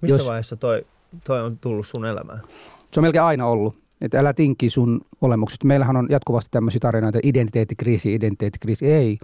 [0.00, 0.86] Missä Jos- vaiheessa toi,
[1.24, 2.40] toi on tullut sun elämään?
[2.92, 3.76] Se on melkein aina ollut.
[4.00, 5.66] Että älä tinki sun olemuksesta.
[5.66, 8.86] Meillähän on jatkuvasti tämmöisiä tarinoita, identiteettikriisi, identiteettikriisi.
[8.86, 9.18] Ei.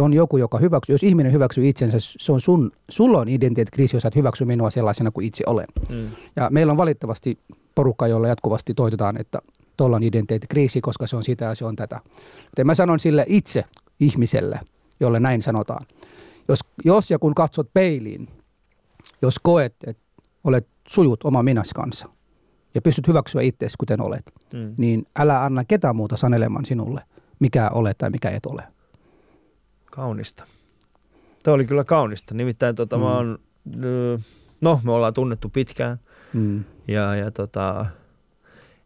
[0.00, 0.94] On joku, joka hyväksyy.
[0.94, 4.70] Jos ihminen hyväksyy itsensä, se on sun, sulla on identiteettikriisi, jos sä et hyväksy minua
[4.70, 5.66] sellaisena kuin itse olen.
[5.90, 6.08] Mm.
[6.36, 7.38] Ja meillä on valitettavasti
[7.74, 9.38] porukka, jolla jatkuvasti toitetaan, että
[9.76, 12.00] tuolla on identiteettikriisi, koska se on sitä ja se on tätä.
[12.44, 13.64] Joten mä sanon sille itse
[14.00, 14.60] ihmiselle,
[15.00, 15.86] jolle näin sanotaan.
[16.48, 18.28] Jos, jos ja kun katsot peiliin,
[19.22, 20.02] jos koet, että
[20.44, 22.08] olet sujut oma minäsi kanssa
[22.74, 24.74] ja pystyt hyväksyä itseäsi kuten olet, Mm.
[24.76, 27.00] niin älä anna ketään muuta sanelemaan sinulle,
[27.38, 28.62] mikä olet tai mikä et ole.
[29.90, 30.44] Kaunista.
[31.44, 32.34] Tuo oli kyllä kaunista.
[32.34, 33.02] Nimittäin tota, mm.
[33.02, 33.38] mä oon,
[34.60, 35.98] no me ollaan tunnettu pitkään
[36.32, 36.64] Mm.
[36.88, 37.86] ja, ja tota,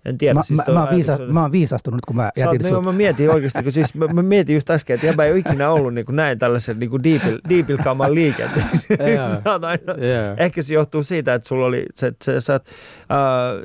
[0.04, 0.34] en tiedä.
[0.34, 2.84] Mä, siis mä, mä, oon viisa, oli- mä oon viisastunut, kun mä jätin niin, sut.
[2.84, 5.70] mä mietin oikeasti, kun siis mä, mä mietin just äsken, että jäbä ei ole ikinä
[5.70, 8.94] ollut niin kuin näin tällaisen niin kuin deepil, deepil kaman liikenteessä.
[9.16, 9.28] Joo.
[9.28, 10.34] Sä oot aina, Joo.
[10.36, 12.60] Ehkä se johtuu siitä, että sulla oli, se, se, sä, äh,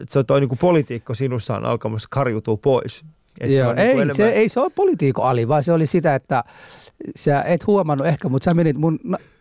[0.10, 3.06] se toi niinku politiikko sinussa on alkamassa karjutua pois.
[3.40, 6.16] Et Joo, on ei, niinku se, ei se ole politiikon ali, vaan se oli sitä,
[6.16, 6.44] että
[7.16, 9.00] sä et huomannut ehkä, mutta sä menit mun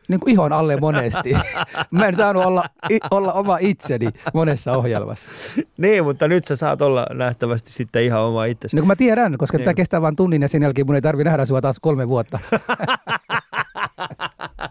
[0.09, 1.33] niin kuin ihon alle monesti.
[1.91, 2.65] Mä en saanut olla,
[3.11, 5.31] olla oma itseni monessa ohjelmassa.
[5.79, 8.77] Niin, mutta nyt sä saat olla nähtävästi sitten ihan oma itsesi.
[8.77, 9.65] No kun mä tiedän, koska Niin.
[9.65, 12.39] tämä kestää vain tunnin ja sen jälkeen mun ei tarvi nähdä sua taas kolme vuotta.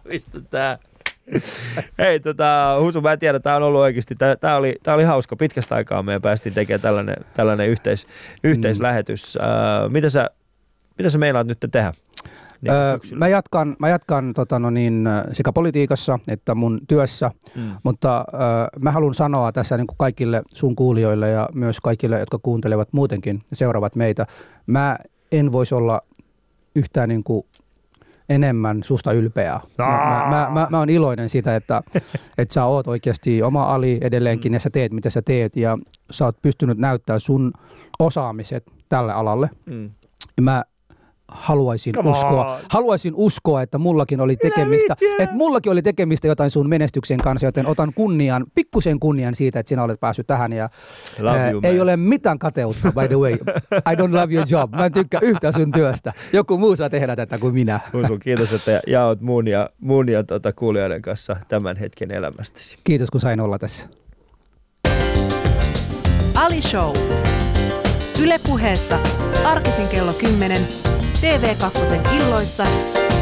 [0.10, 0.78] Mistä tää?
[1.98, 5.04] Hei, tota, Husu, mä en tiedä, tää on ollut oikeasti, tää, tää, oli, tää oli
[5.04, 5.36] hauska.
[5.36, 8.08] Pitkästä aikaa me päästiin tekemään tällainen, tällainen yhteis,
[8.44, 9.38] yhteislähetys.
[9.42, 9.48] Mm.
[9.48, 10.30] Äh, mitä, sä,
[10.98, 11.94] mitä sä meinaat nyt tehdä?
[12.62, 17.72] Niin Öö, mä jatkan, mä jatkan tota no niin, sekä politiikassa että mun työssä, Mm.
[17.84, 18.40] mutta öö,
[18.80, 23.44] mä haluan sanoa tässä niin kuin kaikille sun kuulijoille ja myös kaikille, jotka kuuntelevat muutenkin
[23.50, 24.26] ja seuraavat meitä.
[24.68, 24.98] Mä
[25.32, 26.02] en voisi olla
[26.76, 27.46] yhtään niin kuin
[28.30, 29.60] enemmän susta ylpeä.
[29.78, 31.82] Mä, mä, mä, mä, mä oon iloinen siitä, että,
[32.38, 35.78] että sä oot oikeasti oma ali edelleenkin ja sä teet mitä sä teet ja
[36.12, 37.54] sä oot pystynyt näyttämään sun
[38.00, 39.50] osaamiset tälle alalle.
[39.66, 39.90] Mm.
[40.42, 40.64] Mä
[41.32, 42.60] haluaisin Come uskoa, on.
[42.70, 47.68] haluaisin uskoa, että mullakin oli tekemistä, että mullakin oli tekemistä jotain sun menestyksen kanssa, joten
[47.68, 50.70] otan kunnian, pikkusen kunnian siitä, että sinä olet päässyt tähän ja
[51.20, 51.82] Love ää, you, ei man.
[51.84, 53.34] ole mitään kateutta, by the way.
[53.92, 54.72] I don't love your job.
[54.72, 56.14] Mä en tykkää yhtään sun työstä.
[56.34, 57.80] Joku muu saa tehdä tätä kuin minä.
[57.94, 62.78] Husu, kiitos, että jaot mun ja, mun ja tota, kuulijoiden kanssa tämän hetken elämästäsi.
[62.84, 63.88] Kiitos, kun sain olla tässä.
[66.36, 66.98] Ali Show.
[68.24, 69.00] Yle puheessa
[69.46, 70.68] arkisin kello 10,
[71.22, 72.66] TV2 illoissa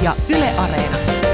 [0.03, 1.24] ja Yle Areenassa.